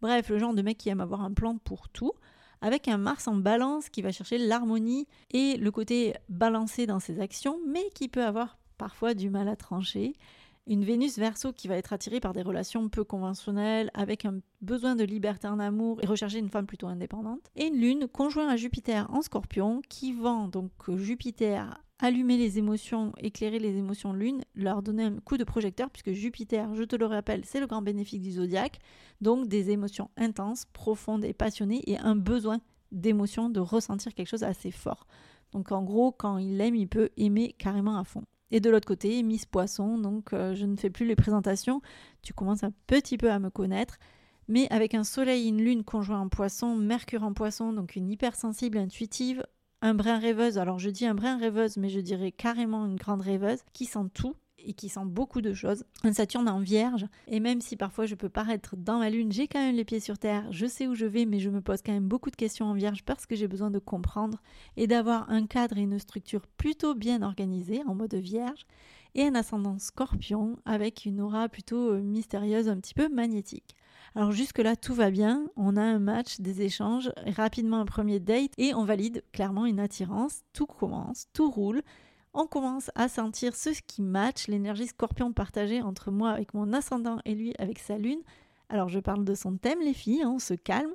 Bref, 0.00 0.30
le 0.30 0.38
genre 0.38 0.54
de 0.54 0.62
mec 0.62 0.78
qui 0.78 0.88
aime 0.88 1.00
avoir 1.00 1.22
un 1.22 1.32
plan 1.32 1.58
pour 1.58 1.88
tout 1.88 2.12
avec 2.62 2.88
un 2.88 2.96
Mars 2.96 3.28
en 3.28 3.34
balance 3.34 3.90
qui 3.90 4.00
va 4.00 4.12
chercher 4.12 4.38
l'harmonie 4.38 5.06
et 5.32 5.56
le 5.56 5.70
côté 5.70 6.14
balancé 6.28 6.86
dans 6.86 7.00
ses 7.00 7.20
actions, 7.20 7.58
mais 7.66 7.84
qui 7.94 8.08
peut 8.08 8.24
avoir 8.24 8.56
parfois 8.78 9.12
du 9.14 9.28
mal 9.28 9.48
à 9.48 9.56
trancher. 9.56 10.14
Une 10.68 10.84
Vénus 10.84 11.18
verso 11.18 11.52
qui 11.52 11.66
va 11.66 11.76
être 11.76 11.92
attirée 11.92 12.20
par 12.20 12.32
des 12.32 12.42
relations 12.42 12.88
peu 12.88 13.02
conventionnelles, 13.02 13.90
avec 13.94 14.24
un 14.24 14.38
besoin 14.60 14.94
de 14.94 15.02
liberté 15.02 15.48
en 15.48 15.58
amour 15.58 15.98
et 16.02 16.06
rechercher 16.06 16.38
une 16.38 16.50
femme 16.50 16.66
plutôt 16.66 16.86
indépendante. 16.86 17.50
Et 17.56 17.66
une 17.66 17.80
Lune 17.80 18.06
conjoint 18.06 18.48
à 18.48 18.56
Jupiter 18.56 19.08
en 19.12 19.22
scorpion 19.22 19.82
qui 19.88 20.12
vend 20.12 20.46
donc 20.46 20.70
Jupiter 20.96 21.82
allumer 22.02 22.36
les 22.36 22.58
émotions, 22.58 23.12
éclairer 23.18 23.60
les 23.60 23.76
émotions 23.76 24.12
lune, 24.12 24.42
leur 24.56 24.82
donner 24.82 25.04
un 25.04 25.16
coup 25.18 25.36
de 25.36 25.44
projecteur, 25.44 25.88
puisque 25.88 26.10
Jupiter, 26.10 26.74
je 26.74 26.82
te 26.82 26.96
le 26.96 27.06
rappelle, 27.06 27.44
c'est 27.44 27.60
le 27.60 27.68
grand 27.68 27.80
bénéfice 27.80 28.20
du 28.20 28.32
zodiaque, 28.32 28.80
donc 29.20 29.46
des 29.46 29.70
émotions 29.70 30.10
intenses, 30.16 30.64
profondes 30.72 31.24
et 31.24 31.32
passionnées, 31.32 31.80
et 31.86 31.98
un 31.98 32.16
besoin 32.16 32.58
d'émotion, 32.90 33.48
de 33.48 33.60
ressentir 33.60 34.14
quelque 34.14 34.26
chose 34.26 34.42
assez 34.42 34.72
fort. 34.72 35.06
Donc 35.52 35.70
en 35.70 35.84
gros, 35.84 36.10
quand 36.10 36.38
il 36.38 36.60
aime, 36.60 36.74
il 36.74 36.88
peut 36.88 37.10
aimer 37.16 37.54
carrément 37.56 37.96
à 37.96 38.02
fond. 38.02 38.24
Et 38.50 38.58
de 38.58 38.68
l'autre 38.68 38.88
côté, 38.88 39.22
Miss 39.22 39.46
Poisson, 39.46 39.96
donc 39.96 40.32
euh, 40.32 40.54
je 40.54 40.66
ne 40.66 40.76
fais 40.76 40.90
plus 40.90 41.06
les 41.06 41.16
présentations, 41.16 41.82
tu 42.20 42.34
commences 42.34 42.64
un 42.64 42.72
petit 42.88 43.16
peu 43.16 43.30
à 43.30 43.38
me 43.38 43.48
connaître, 43.48 43.98
mais 44.48 44.66
avec 44.70 44.94
un 44.94 45.04
soleil 45.04 45.44
et 45.44 45.48
une 45.48 45.62
lune 45.62 45.84
conjoint 45.84 46.20
en 46.20 46.28
poisson, 46.28 46.74
Mercure 46.74 47.22
en 47.22 47.32
poisson, 47.32 47.72
donc 47.72 47.94
une 47.94 48.10
hypersensible 48.10 48.76
intuitive, 48.76 49.44
un 49.82 49.94
brin 49.94 50.18
rêveuse. 50.18 50.56
Alors 50.56 50.78
je 50.78 50.88
dis 50.88 51.04
un 51.04 51.14
brin 51.14 51.36
rêveuse, 51.36 51.76
mais 51.76 51.90
je 51.90 52.00
dirais 52.00 52.32
carrément 52.32 52.86
une 52.86 52.96
grande 52.96 53.20
rêveuse 53.20 53.58
qui 53.74 53.84
sent 53.84 54.08
tout 54.14 54.34
et 54.64 54.74
qui 54.74 54.88
sent 54.88 55.04
beaucoup 55.04 55.40
de 55.40 55.52
choses. 55.52 55.84
Un 56.04 56.12
Saturne 56.12 56.48
en 56.48 56.60
vierge, 56.60 57.06
et 57.26 57.40
même 57.40 57.60
si 57.60 57.76
parfois 57.76 58.06
je 58.06 58.14
peux 58.14 58.28
paraître 58.28 58.76
dans 58.76 59.00
la 59.00 59.10
lune, 59.10 59.32
j'ai 59.32 59.48
quand 59.48 59.58
même 59.58 59.74
les 59.74 59.84
pieds 59.84 59.98
sur 59.98 60.18
terre, 60.18 60.46
je 60.52 60.66
sais 60.66 60.86
où 60.86 60.94
je 60.94 61.04
vais, 61.04 61.24
mais 61.24 61.40
je 61.40 61.50
me 61.50 61.60
pose 61.60 61.82
quand 61.82 61.92
même 61.92 62.06
beaucoup 62.06 62.30
de 62.30 62.36
questions 62.36 62.66
en 62.66 62.74
vierge 62.74 63.02
parce 63.04 63.26
que 63.26 63.34
j'ai 63.34 63.48
besoin 63.48 63.72
de 63.72 63.80
comprendre 63.80 64.40
et 64.76 64.86
d'avoir 64.86 65.28
un 65.30 65.46
cadre 65.46 65.78
et 65.78 65.82
une 65.82 65.98
structure 65.98 66.46
plutôt 66.46 66.94
bien 66.94 67.22
organisée 67.22 67.82
en 67.88 67.96
mode 67.96 68.14
vierge, 68.14 68.66
et 69.14 69.26
un 69.26 69.34
ascendant 69.34 69.78
scorpion 69.78 70.56
avec 70.64 71.04
une 71.04 71.20
aura 71.20 71.48
plutôt 71.48 71.90
euh, 71.90 72.00
mystérieuse, 72.00 72.68
un 72.68 72.78
petit 72.78 72.94
peu 72.94 73.08
magnétique. 73.08 73.74
Alors 74.14 74.32
jusque-là, 74.32 74.76
tout 74.76 74.94
va 74.94 75.10
bien. 75.10 75.46
On 75.56 75.76
a 75.76 75.82
un 75.82 75.98
match, 75.98 76.40
des 76.40 76.62
échanges, 76.62 77.10
rapidement 77.36 77.80
un 77.80 77.86
premier 77.86 78.20
date 78.20 78.52
et 78.58 78.74
on 78.74 78.84
valide 78.84 79.24
clairement 79.32 79.64
une 79.64 79.80
attirance. 79.80 80.42
Tout 80.52 80.66
commence, 80.66 81.26
tout 81.32 81.50
roule. 81.50 81.82
On 82.34 82.46
commence 82.46 82.90
à 82.94 83.08
sentir 83.08 83.54
ce 83.54 83.70
qui 83.86 84.02
match, 84.02 84.48
l'énergie 84.48 84.86
scorpion 84.86 85.32
partagée 85.32 85.82
entre 85.82 86.10
moi 86.10 86.30
avec 86.30 86.54
mon 86.54 86.72
ascendant 86.72 87.18
et 87.24 87.34
lui 87.34 87.54
avec 87.58 87.78
sa 87.78 87.98
lune. 87.98 88.20
Alors 88.68 88.88
je 88.88 89.00
parle 89.00 89.24
de 89.24 89.34
son 89.34 89.56
thème 89.56 89.80
les 89.80 89.94
filles, 89.94 90.22
hein, 90.22 90.32
on 90.34 90.38
se 90.38 90.54
calme. 90.54 90.94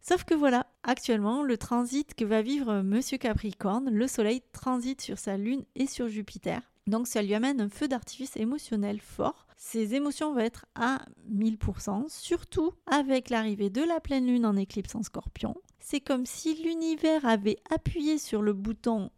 Sauf 0.00 0.24
que 0.24 0.34
voilà, 0.34 0.66
actuellement, 0.84 1.42
le 1.42 1.58
transit 1.58 2.14
que 2.14 2.24
va 2.24 2.40
vivre 2.40 2.82
Monsieur 2.82 3.18
Capricorne, 3.18 3.90
le 3.90 4.06
Soleil 4.06 4.42
transite 4.52 5.02
sur 5.02 5.18
sa 5.18 5.36
Lune 5.36 5.64
et 5.74 5.86
sur 5.86 6.08
Jupiter. 6.08 6.62
Donc 6.86 7.06
ça 7.06 7.20
lui 7.20 7.34
amène 7.34 7.60
un 7.60 7.68
feu 7.68 7.88
d'artifice 7.88 8.36
émotionnel 8.36 9.00
fort. 9.00 9.47
Ses 9.60 9.96
émotions 9.96 10.32
vont 10.32 10.38
être 10.38 10.66
à 10.76 11.04
1000%, 11.28 12.08
surtout 12.08 12.72
avec 12.86 13.28
l'arrivée 13.28 13.70
de 13.70 13.82
la 13.82 13.98
pleine 13.98 14.26
lune 14.26 14.46
en 14.46 14.56
éclipse 14.56 14.94
en 14.94 15.02
scorpion. 15.02 15.56
C'est 15.80 16.00
comme 16.00 16.26
si 16.26 16.62
l'univers 16.62 17.26
avait 17.26 17.58
appuyé 17.68 18.18
sur 18.18 18.40
le 18.40 18.52
bouton 18.52 19.10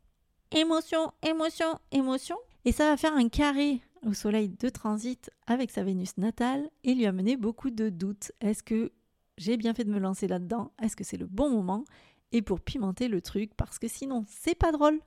émotion, 0.50 1.12
émotion, 1.22 1.78
émotion, 1.92 2.36
et 2.64 2.72
ça 2.72 2.88
va 2.88 2.96
faire 2.96 3.14
un 3.14 3.28
carré 3.28 3.82
au 4.06 4.14
soleil 4.14 4.48
de 4.48 4.68
transit 4.70 5.30
avec 5.46 5.70
sa 5.70 5.84
Vénus 5.84 6.16
natale 6.16 6.70
et 6.84 6.94
lui 6.94 7.04
amener 7.04 7.36
beaucoup 7.36 7.70
de 7.70 7.90
doutes. 7.90 8.32
Est-ce 8.40 8.62
que 8.62 8.92
j'ai 9.36 9.58
bien 9.58 9.74
fait 9.74 9.84
de 9.84 9.92
me 9.92 9.98
lancer 9.98 10.26
là-dedans? 10.26 10.72
Est-ce 10.82 10.96
que 10.96 11.04
c'est 11.04 11.18
le 11.18 11.26
bon 11.26 11.50
moment? 11.50 11.84
Et 12.32 12.40
pour 12.40 12.60
pimenter 12.60 13.08
le 13.08 13.20
truc, 13.20 13.52
parce 13.58 13.78
que 13.78 13.88
sinon 13.88 14.24
c'est 14.26 14.54
pas 14.54 14.72
drôle, 14.72 15.00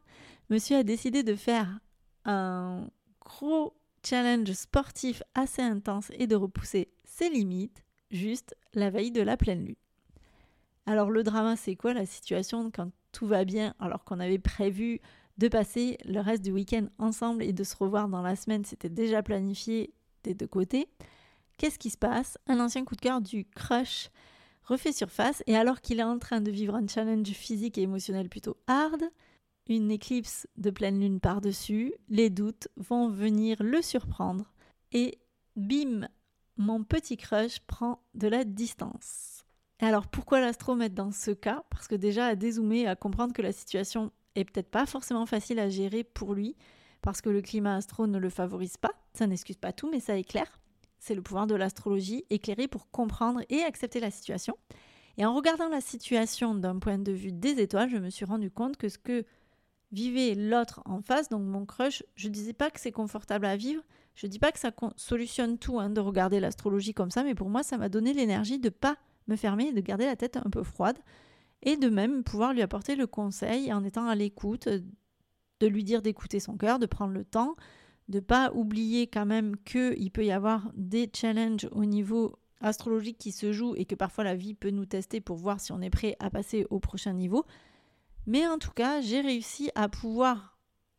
monsieur 0.51 0.77
a 0.77 0.83
décidé 0.83 1.23
de 1.23 1.35
faire 1.35 1.79
un 2.25 2.87
gros 3.19 3.73
challenge 4.05 4.51
sportif 4.51 5.23
assez 5.35 5.61
intense 5.61 6.11
et 6.17 6.27
de 6.27 6.35
repousser 6.35 6.91
ses 7.03 7.29
limites 7.29 7.83
juste 8.11 8.55
la 8.73 8.89
veille 8.89 9.11
de 9.11 9.21
la 9.21 9.37
pleine 9.37 9.65
lune. 9.65 9.75
Alors 10.85 11.09
le 11.09 11.23
drama, 11.23 11.55
c'est 11.55 11.75
quoi 11.75 11.93
la 11.93 12.05
situation 12.05 12.69
quand 12.71 12.91
tout 13.11 13.27
va 13.27 13.45
bien 13.45 13.73
alors 13.79 14.03
qu'on 14.03 14.19
avait 14.19 14.39
prévu 14.39 14.99
de 15.37 15.47
passer 15.47 15.97
le 16.05 16.19
reste 16.19 16.43
du 16.43 16.51
week-end 16.51 16.87
ensemble 16.99 17.43
et 17.43 17.53
de 17.53 17.63
se 17.63 17.75
revoir 17.75 18.07
dans 18.07 18.21
la 18.21 18.35
semaine, 18.35 18.65
c'était 18.65 18.89
déjà 18.89 19.23
planifié 19.23 19.93
des 20.23 20.33
deux 20.33 20.47
côtés? 20.47 20.87
Qu'est-ce 21.57 21.79
qui 21.79 21.89
se 21.89 21.97
passe? 21.97 22.37
Un 22.47 22.59
ancien 22.59 22.83
coup 22.83 22.95
de 22.95 23.01
cœur 23.01 23.21
du 23.21 23.45
crush 23.45 24.09
refait 24.63 24.91
surface 24.91 25.43
et 25.47 25.55
alors 25.55 25.81
qu'il 25.81 25.99
est 25.99 26.03
en 26.03 26.19
train 26.19 26.41
de 26.41 26.51
vivre 26.51 26.75
un 26.75 26.87
challenge 26.87 27.29
physique 27.29 27.77
et 27.77 27.81
émotionnel 27.81 28.29
plutôt 28.29 28.57
hard, 28.67 29.03
une 29.67 29.91
éclipse 29.91 30.47
de 30.57 30.69
pleine 30.69 30.99
lune 30.99 31.19
par-dessus, 31.19 31.93
les 32.09 32.29
doutes 32.29 32.67
vont 32.77 33.09
venir 33.09 33.57
le 33.61 33.81
surprendre 33.81 34.53
et 34.91 35.19
bim, 35.55 36.07
mon 36.57 36.83
petit 36.83 37.17
crush 37.17 37.59
prend 37.61 38.03
de 38.13 38.27
la 38.27 38.43
distance. 38.43 39.45
alors 39.79 40.07
pourquoi 40.07 40.39
l'astro 40.39 40.75
met 40.75 40.89
dans 40.89 41.11
ce 41.11 41.31
cas? 41.31 41.63
Parce 41.69 41.87
que 41.87 41.95
déjà 41.95 42.27
à 42.27 42.35
dézoomer, 42.35 42.87
à 42.87 42.95
comprendre 42.95 43.33
que 43.33 43.41
la 43.41 43.51
situation 43.51 44.11
est 44.35 44.45
peut-être 44.45 44.69
pas 44.69 44.85
forcément 44.85 45.25
facile 45.25 45.59
à 45.59 45.69
gérer 45.69 46.03
pour 46.03 46.33
lui, 46.33 46.55
parce 47.01 47.21
que 47.21 47.29
le 47.29 47.41
climat 47.41 47.75
astro 47.75 48.07
ne 48.07 48.17
le 48.17 48.29
favorise 48.29 48.77
pas. 48.77 48.93
Ça 49.13 49.27
n'excuse 49.27 49.57
pas 49.57 49.73
tout, 49.73 49.89
mais 49.89 49.99
ça 49.99 50.15
éclaire. 50.15 50.59
C'est 50.99 51.15
le 51.15 51.21
pouvoir 51.21 51.47
de 51.47 51.55
l'astrologie, 51.55 52.23
éclairer 52.29 52.67
pour 52.67 52.89
comprendre 52.89 53.41
et 53.49 53.61
accepter 53.61 53.99
la 53.99 54.09
situation. 54.09 54.55
Et 55.17 55.25
en 55.25 55.35
regardant 55.35 55.69
la 55.69 55.81
situation 55.81 56.55
d'un 56.55 56.79
point 56.79 56.97
de 56.97 57.11
vue 57.11 57.33
des 57.33 57.59
étoiles, 57.59 57.89
je 57.89 57.97
me 57.97 58.09
suis 58.09 58.25
rendu 58.25 58.49
compte 58.49 58.77
que 58.77 58.89
ce 58.89 58.97
que 58.97 59.25
vivez 59.93 60.35
l'autre 60.35 60.81
en 60.85 61.01
face, 61.01 61.29
donc 61.29 61.43
mon 61.43 61.65
crush, 61.65 62.03
je 62.15 62.27
disais 62.27 62.53
pas 62.53 62.71
que 62.71 62.79
c'est 62.79 62.91
confortable 62.91 63.45
à 63.45 63.55
vivre, 63.55 63.83
je 64.15 64.27
dis 64.27 64.39
pas 64.39 64.51
que 64.51 64.59
ça 64.59 64.71
solutionne 64.95 65.57
tout 65.57 65.79
hein, 65.79 65.89
de 65.89 66.01
regarder 66.01 66.39
l'astrologie 66.39 66.93
comme 66.93 67.11
ça, 67.11 67.23
mais 67.23 67.35
pour 67.35 67.49
moi 67.49 67.63
ça 67.63 67.77
m'a 67.77 67.89
donné 67.89 68.13
l'énergie 68.13 68.59
de 68.59 68.69
pas 68.69 68.97
me 69.27 69.35
fermer 69.35 69.71
de 69.71 69.81
garder 69.81 70.05
la 70.05 70.15
tête 70.15 70.37
un 70.37 70.49
peu 70.49 70.63
froide 70.63 70.97
et 71.61 71.77
de 71.77 71.89
même 71.89 72.23
pouvoir 72.23 72.53
lui 72.53 72.61
apporter 72.61 72.95
le 72.95 73.07
conseil 73.07 73.71
en 73.71 73.83
étant 73.83 74.07
à 74.07 74.15
l'écoute, 74.15 74.67
de 74.67 75.67
lui 75.67 75.83
dire 75.83 76.01
d'écouter 76.01 76.39
son 76.39 76.57
cœur, 76.57 76.77
de 76.77 76.85
prendre 76.85 77.13
le 77.13 77.23
temps, 77.23 77.55
de 78.09 78.19
pas 78.19 78.51
oublier 78.53 79.07
quand 79.07 79.25
même 79.25 79.55
qu'il 79.57 80.11
peut 80.11 80.25
y 80.25 80.31
avoir 80.31 80.71
des 80.75 81.09
challenges 81.13 81.69
au 81.71 81.85
niveau 81.85 82.37
astrologique 82.59 83.17
qui 83.17 83.31
se 83.31 83.51
jouent 83.53 83.75
et 83.75 83.85
que 83.85 83.95
parfois 83.95 84.23
la 84.23 84.35
vie 84.35 84.53
peut 84.53 84.71
nous 84.71 84.85
tester 84.85 85.21
pour 85.21 85.37
voir 85.37 85.59
si 85.59 85.71
on 85.71 85.81
est 85.81 85.89
prêt 85.89 86.15
à 86.19 86.29
passer 86.29 86.65
au 86.69 86.79
prochain 86.79 87.13
niveau. 87.13 87.45
Mais 88.25 88.47
en 88.47 88.57
tout 88.57 88.71
cas, 88.71 89.01
j'ai 89.01 89.21
réussi 89.21 89.69
à 89.75 89.89
pouvoir 89.89 90.53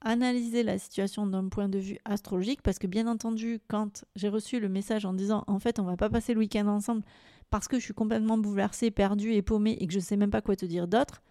analyser 0.05 0.63
la 0.63 0.79
situation 0.79 1.27
d'un 1.27 1.49
point 1.49 1.69
de 1.69 1.79
vue 1.79 1.99
astrologique 2.05 2.63
parce 2.63 2.79
que 2.79 2.87
bien 2.87 3.07
entendu, 3.07 3.61
quand 3.69 4.05
j'ai 4.17 4.29
reçu 4.29 4.61
le 4.61 4.69
message 4.69 5.07
en 5.07 5.15
disant 5.15 5.45
en 5.47 5.59
fait 5.59 5.79
on 5.79 5.85
va 5.85 5.97
pas 5.97 6.11
passer 6.11 6.35
le 6.35 6.41
week-end 6.41 6.67
ensemble 6.67 7.03
parce 7.51 7.69
que 7.69 7.79
je 7.79 7.85
suis 7.85 7.95
complètement 7.95 8.37
bouleversée, 8.37 8.91
perdue 8.91 9.33
et 9.33 9.43
paumée 9.43 9.77
et 9.81 9.87
que 9.87 9.95
je 9.95 10.01
sais 10.01 10.17
même 10.17 10.31
pas 10.31 10.43
quoi 10.43 10.57
te 10.57 10.67
dire 10.67 10.89
d'autre, 10.89 11.23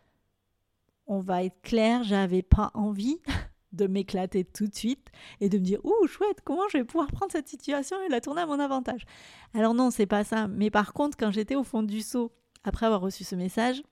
on 1.05 1.19
va 1.19 1.43
être 1.43 1.61
clair, 1.61 2.03
j'avais 2.03 2.41
pas 2.41 2.71
envie 2.73 3.19
de 3.73 3.85
m'éclater 3.85 4.43
tout 4.43 4.67
de 4.67 4.75
suite 4.75 5.09
et 5.39 5.49
de 5.49 5.59
me 5.59 5.63
dire 5.63 5.79
ouh 5.83 6.07
chouette 6.07 6.39
comment 6.43 6.67
je 6.71 6.79
vais 6.79 6.83
pouvoir 6.83 7.11
prendre 7.11 7.31
cette 7.31 7.49
situation 7.49 7.97
et 8.03 8.09
la 8.09 8.21
tourner 8.21 8.41
à 8.41 8.47
mon 8.47 8.59
avantage. 8.59 9.05
Alors 9.53 9.75
non, 9.75 9.91
c'est 9.91 10.07
pas 10.07 10.23
ça, 10.23 10.47
mais 10.47 10.71
par 10.71 10.93
contre 10.93 11.15
quand 11.15 11.29
j'étais 11.29 11.55
au 11.55 11.63
fond 11.63 11.83
du 11.83 12.01
seau 12.01 12.31
après 12.63 12.87
avoir 12.87 13.01
reçu 13.01 13.23
ce 13.23 13.35
message, 13.35 13.83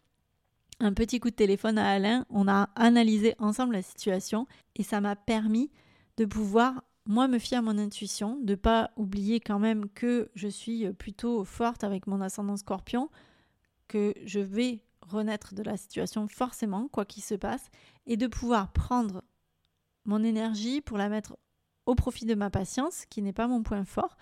un 0.82 0.94
petit 0.94 1.20
coup 1.20 1.30
de 1.30 1.36
téléphone 1.36 1.78
à 1.78 1.89
Alain, 1.91 2.26
on 2.30 2.48
a 2.48 2.70
analysé 2.76 3.36
ensemble 3.38 3.74
la 3.74 3.84
situation 3.84 4.48
et 4.76 4.84
ça 4.84 5.00
m'a 5.00 5.15
permis 5.15 5.70
de 6.17 6.26
pouvoir 6.26 6.84
moi 7.06 7.28
me 7.28 7.39
fier 7.39 7.60
à 7.60 7.62
mon 7.62 7.78
intuition, 7.78 8.39
de 8.41 8.56
pas 8.56 8.91
oublier 8.96 9.39
quand 9.39 9.60
même 9.60 9.89
que 9.89 10.30
je 10.36 10.48
suis 10.48 10.91
plutôt 10.94 11.46
forte 11.46 11.84
avec 11.84 12.08
mon 12.08 12.20
ascendant 12.20 12.58
scorpion, 12.58 13.10
que 13.88 14.13
je 14.26 14.39
vais 14.39 14.84
renaître 15.02 15.54
de 15.54 15.63
la 15.63 15.78
situation 15.78 16.28
forcément, 16.28 16.88
quoi 16.88 17.06
qu'il 17.06 17.24
se 17.24 17.36
passe, 17.36 17.70
et 18.08 18.17
de 18.17 18.28
pouvoir 18.28 18.72
prendre 18.72 19.24
mon 20.06 20.24
énergie 20.24 20.82
pour 20.82 20.98
la 20.98 21.10
mettre 21.10 21.38
au 21.86 21.96
profit 21.96 22.26
de 22.26 22.36
ma 22.36 22.50
patience, 22.50 23.06
qui 23.06 23.22
n'est 23.22 23.34
pas 23.34 23.48
mon 23.48 23.63
point 23.63 23.86
fort, 23.86 24.17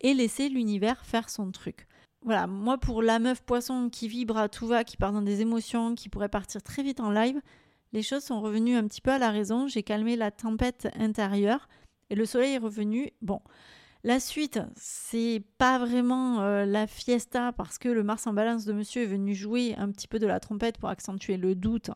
et 0.00 0.14
laisser 0.14 0.48
l'univers 0.48 1.04
faire 1.04 1.30
son 1.30 1.50
truc. 1.50 1.86
Voilà, 2.24 2.46
moi 2.46 2.78
pour 2.78 3.02
la 3.02 3.18
meuf 3.18 3.42
poisson 3.42 3.90
qui 3.90 4.08
vibre 4.08 4.38
à 4.38 4.48
tout 4.48 4.66
va, 4.66 4.82
qui 4.82 4.96
part 4.96 5.12
dans 5.12 5.22
des 5.22 5.42
émotions, 5.42 5.94
qui 5.94 6.08
pourrait 6.08 6.30
partir 6.30 6.62
très 6.62 6.82
vite 6.82 7.00
en 7.00 7.10
live, 7.10 7.40
les 7.92 8.02
choses 8.02 8.24
sont 8.24 8.40
revenues 8.40 8.76
un 8.76 8.86
petit 8.88 9.02
peu 9.02 9.12
à 9.12 9.18
la 9.18 9.30
raison. 9.30 9.68
J'ai 9.68 9.82
calmé 9.82 10.16
la 10.16 10.30
tempête 10.30 10.88
intérieure 10.98 11.68
et 12.08 12.14
le 12.14 12.24
soleil 12.24 12.54
est 12.54 12.58
revenu. 12.58 13.12
Bon, 13.20 13.40
la 14.04 14.20
suite, 14.20 14.58
c'est 14.74 15.42
pas 15.58 15.78
vraiment 15.78 16.40
euh, 16.40 16.64
la 16.64 16.86
fiesta 16.86 17.52
parce 17.52 17.78
que 17.78 17.88
le 17.88 18.02
Mars 18.02 18.26
en 18.26 18.32
balance 18.32 18.64
de 18.64 18.72
monsieur 18.72 19.02
est 19.02 19.06
venu 19.06 19.34
jouer 19.34 19.74
un 19.76 19.90
petit 19.90 20.08
peu 20.08 20.18
de 20.18 20.26
la 20.26 20.40
trompette 20.40 20.78
pour 20.78 20.88
accentuer 20.88 21.36
le 21.36 21.54
doute 21.54 21.90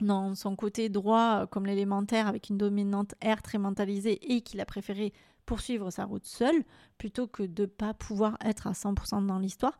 dans 0.00 0.34
son 0.34 0.56
côté 0.56 0.88
droit 0.88 1.42
euh, 1.42 1.46
comme 1.46 1.66
l'élémentaire 1.66 2.26
avec 2.26 2.50
une 2.50 2.58
dominante 2.58 3.14
air 3.20 3.42
très 3.42 3.58
mentalisée 3.58 4.34
et 4.34 4.40
qu'il 4.40 4.60
a 4.60 4.66
préféré 4.66 5.12
poursuivre 5.46 5.90
sa 5.90 6.04
route 6.04 6.26
seul 6.26 6.64
plutôt 6.98 7.26
que 7.26 7.42
de 7.42 7.64
pas 7.66 7.94
pouvoir 7.94 8.36
être 8.44 8.66
à 8.66 8.72
100% 8.72 9.24
dans 9.26 9.38
l'histoire. 9.38 9.78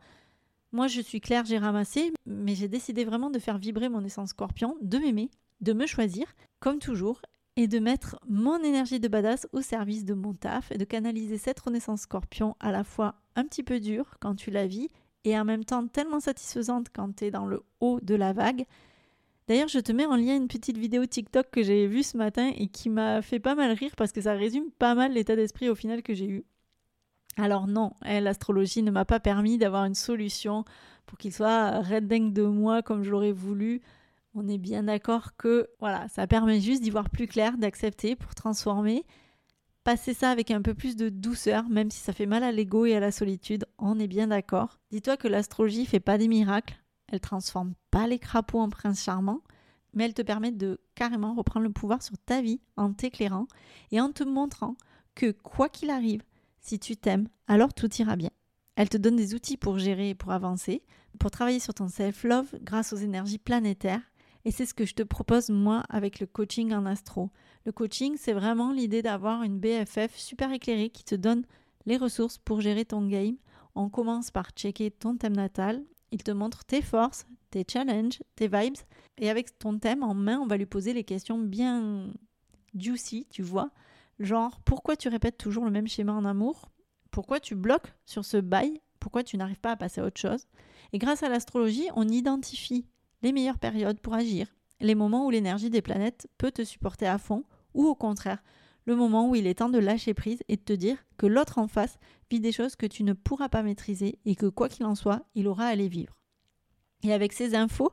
Moi, 0.71 0.87
je 0.87 1.01
suis 1.01 1.21
claire, 1.21 1.45
j'ai 1.45 1.57
ramassé, 1.57 2.11
mais 2.25 2.55
j'ai 2.55 2.67
décidé 2.67 3.05
vraiment 3.05 3.29
de 3.29 3.39
faire 3.39 3.57
vibrer 3.57 3.89
mon 3.89 4.03
essence 4.03 4.29
scorpion, 4.29 4.75
de 4.81 4.97
m'aimer, 4.97 5.29
de 5.61 5.73
me 5.73 5.85
choisir, 5.85 6.25
comme 6.59 6.79
toujours, 6.79 7.21
et 7.57 7.67
de 7.67 7.79
mettre 7.79 8.19
mon 8.27 8.61
énergie 8.63 8.99
de 8.99 9.07
badass 9.07 9.47
au 9.51 9.61
service 9.61 10.05
de 10.05 10.13
mon 10.13 10.33
taf 10.33 10.71
et 10.71 10.77
de 10.77 10.85
canaliser 10.85 11.37
cette 11.37 11.59
renaissance 11.59 12.01
scorpion 12.01 12.55
à 12.59 12.71
la 12.71 12.83
fois 12.83 13.15
un 13.35 13.45
petit 13.45 13.63
peu 13.63 13.79
dure 13.79 14.15
quand 14.19 14.35
tu 14.35 14.51
la 14.51 14.67
vis 14.67 14.89
et 15.23 15.37
en 15.37 15.43
même 15.43 15.65
temps 15.65 15.87
tellement 15.87 16.19
satisfaisante 16.19 16.87
quand 16.93 17.15
tu 17.15 17.25
es 17.25 17.31
dans 17.31 17.47
le 17.47 17.63
haut 17.79 17.99
de 18.01 18.13
la 18.13 18.31
vague 18.31 18.65
D'ailleurs, 19.47 19.69
je 19.69 19.79
te 19.79 19.93
mets 19.93 20.05
en 20.05 20.17
lien 20.17 20.35
une 20.35 20.49
petite 20.49 20.77
vidéo 20.77 21.05
TikTok 21.05 21.49
que 21.49 21.63
j'ai 21.63 21.87
vue 21.87 22.03
ce 22.03 22.17
matin 22.17 22.51
et 22.57 22.67
qui 22.67 22.89
m'a 22.89 23.21
fait 23.21 23.39
pas 23.39 23.55
mal 23.55 23.71
rire 23.71 23.95
parce 23.95 24.11
que 24.11 24.21
ça 24.21 24.33
résume 24.33 24.71
pas 24.71 24.93
mal 24.93 25.13
l'état 25.13 25.37
d'esprit 25.37 25.69
au 25.69 25.75
final 25.75 26.03
que 26.03 26.13
j'ai 26.13 26.27
eu. 26.27 26.43
Alors 27.37 27.67
non, 27.67 27.93
hein, 28.01 28.19
l'astrologie 28.19 28.83
ne 28.83 28.91
m'a 28.91 29.05
pas 29.05 29.19
permis 29.19 29.57
d'avoir 29.57 29.85
une 29.85 29.95
solution 29.95 30.65
pour 31.05 31.17
qu'il 31.17 31.31
soit 31.31 31.81
red 31.81 32.07
de 32.07 32.43
moi 32.43 32.81
comme 32.81 33.03
je 33.03 33.11
l'aurais 33.11 33.31
voulu. 33.31 33.81
On 34.33 34.47
est 34.49 34.57
bien 34.57 34.83
d'accord 34.83 35.35
que 35.37 35.69
voilà, 35.79 36.07
ça 36.09 36.27
permet 36.27 36.59
juste 36.59 36.83
d'y 36.83 36.89
voir 36.89 37.09
plus 37.09 37.27
clair, 37.27 37.57
d'accepter 37.57 38.15
pour 38.15 38.35
transformer. 38.35 39.05
Passer 39.85 40.13
ça 40.13 40.31
avec 40.31 40.51
un 40.51 40.61
peu 40.61 40.73
plus 40.73 40.97
de 40.97 41.07
douceur, 41.07 41.69
même 41.69 41.89
si 41.89 41.99
ça 41.99 42.11
fait 42.11 42.25
mal 42.25 42.43
à 42.43 42.51
l'ego 42.51 42.85
et 42.85 42.95
à 42.95 42.99
la 42.99 43.11
solitude, 43.11 43.65
on 43.77 43.97
est 43.97 44.07
bien 44.07 44.27
d'accord. 44.27 44.79
Dis-toi 44.91 45.15
que 45.15 45.29
l'astrologie 45.29 45.85
fait 45.85 46.01
pas 46.01 46.17
des 46.17 46.27
miracles, 46.27 46.77
elle 47.07 47.19
transforme 47.19 47.73
pas 47.91 48.07
les 48.07 48.19
crapauds 48.19 48.59
en 48.59 48.69
princes 48.69 49.03
charmants, 49.03 49.41
mais 49.93 50.05
elle 50.05 50.13
te 50.13 50.21
permet 50.21 50.51
de 50.51 50.79
carrément 50.95 51.33
reprendre 51.33 51.65
le 51.65 51.71
pouvoir 51.71 52.03
sur 52.03 52.17
ta 52.17 52.41
vie 52.41 52.61
en 52.75 52.93
t'éclairant 52.93 53.47
et 53.91 53.99
en 54.01 54.11
te 54.11 54.23
montrant 54.23 54.75
que 55.15 55.31
quoi 55.31 55.69
qu'il 55.69 55.89
arrive, 55.89 56.21
si 56.59 56.79
tu 56.79 56.95
t'aimes, 56.95 57.27
alors 57.47 57.73
tout 57.73 57.93
ira 57.95 58.15
bien. 58.15 58.29
Elle 58.75 58.89
te 58.89 58.97
donne 58.97 59.15
des 59.15 59.33
outils 59.33 59.57
pour 59.57 59.79
gérer 59.79 60.09
et 60.09 60.15
pour 60.15 60.31
avancer, 60.31 60.83
pour 61.19 61.31
travailler 61.31 61.59
sur 61.59 61.73
ton 61.73 61.87
self-love 61.87 62.55
grâce 62.61 62.93
aux 62.93 62.97
énergies 62.97 63.39
planétaires. 63.39 64.01
Et 64.45 64.51
c'est 64.51 64.67
ce 64.67 64.75
que 64.75 64.85
je 64.85 64.93
te 64.93 65.01
propose 65.01 65.49
moi 65.49 65.83
avec 65.89 66.19
le 66.19 66.27
coaching 66.27 66.73
en 66.73 66.85
astro. 66.85 67.31
Le 67.65 67.71
coaching, 67.71 68.15
c'est 68.17 68.33
vraiment 68.33 68.71
l'idée 68.71 69.01
d'avoir 69.01 69.41
une 69.41 69.59
BFF 69.59 70.15
super 70.15 70.51
éclairée 70.51 70.89
qui 70.89 71.03
te 71.03 71.15
donne 71.15 71.43
les 71.85 71.97
ressources 71.97 72.37
pour 72.37 72.61
gérer 72.61 72.85
ton 72.85 73.05
game. 73.07 73.37
On 73.73 73.89
commence 73.89 74.29
par 74.29 74.51
checker 74.51 74.91
ton 74.91 75.17
thème 75.17 75.35
natal 75.35 75.83
il 76.11 76.23
te 76.23 76.31
montre 76.31 76.63
tes 76.65 76.81
forces, 76.81 77.25
tes 77.49 77.65
challenges, 77.67 78.21
tes 78.35 78.47
vibes. 78.47 78.77
Et 79.17 79.29
avec 79.29 79.57
ton 79.57 79.77
thème 79.79 80.03
en 80.03 80.13
main, 80.13 80.39
on 80.39 80.47
va 80.47 80.57
lui 80.57 80.65
poser 80.65 80.93
les 80.93 81.03
questions 81.03 81.37
bien 81.37 82.11
juicy, 82.75 83.27
tu 83.29 83.41
vois. 83.41 83.71
Genre, 84.19 84.59
pourquoi 84.61 84.95
tu 84.95 85.09
répètes 85.09 85.37
toujours 85.37 85.65
le 85.65 85.71
même 85.71 85.87
schéma 85.87 86.13
en 86.13 86.25
amour? 86.25 86.69
Pourquoi 87.11 87.39
tu 87.39 87.55
bloques 87.55 87.93
sur 88.05 88.25
ce 88.25 88.37
bail? 88.37 88.81
Pourquoi 88.99 89.23
tu 89.23 89.37
n'arrives 89.37 89.59
pas 89.59 89.71
à 89.71 89.77
passer 89.77 90.01
à 90.01 90.05
autre 90.05 90.19
chose? 90.19 90.47
Et 90.93 90.97
grâce 90.97 91.23
à 91.23 91.29
l'astrologie, 91.29 91.87
on 91.95 92.07
identifie 92.07 92.85
les 93.21 93.31
meilleures 93.31 93.59
périodes 93.59 93.99
pour 93.99 94.13
agir, 94.13 94.47
les 94.79 94.95
moments 94.95 95.25
où 95.25 95.29
l'énergie 95.29 95.69
des 95.69 95.81
planètes 95.81 96.27
peut 96.37 96.51
te 96.51 96.63
supporter 96.63 97.07
à 97.07 97.17
fond, 97.17 97.43
ou 97.73 97.85
au 97.85 97.95
contraire, 97.95 98.43
le 98.87 98.95
moment 98.95 99.29
où 99.29 99.35
il 99.35 99.45
est 99.47 99.55
temps 99.55 99.69
de 99.69 99.77
lâcher 99.77 100.13
prise 100.13 100.41
et 100.47 100.55
de 100.55 100.61
te 100.61 100.71
dire 100.71 100.97
que 101.17 101.27
l'autre 101.27 101.59
en 101.59 101.67
face 101.67 101.99
vit 102.31 102.39
des 102.39 102.53
choses 102.53 102.77
que 102.77 102.85
tu 102.85 103.03
ne 103.03 103.11
pourras 103.11 103.49
pas 103.49 103.61
maîtriser 103.61 104.17
et 104.25 104.35
que 104.35 104.45
quoi 104.45 104.69
qu'il 104.69 104.85
en 104.85 104.95
soit, 104.95 105.25
il 105.35 105.47
aura 105.47 105.65
à 105.65 105.75
les 105.75 105.89
vivre. 105.89 106.15
Et 107.03 107.11
avec 107.11 107.33
ces 107.33 107.53
infos, 107.53 107.91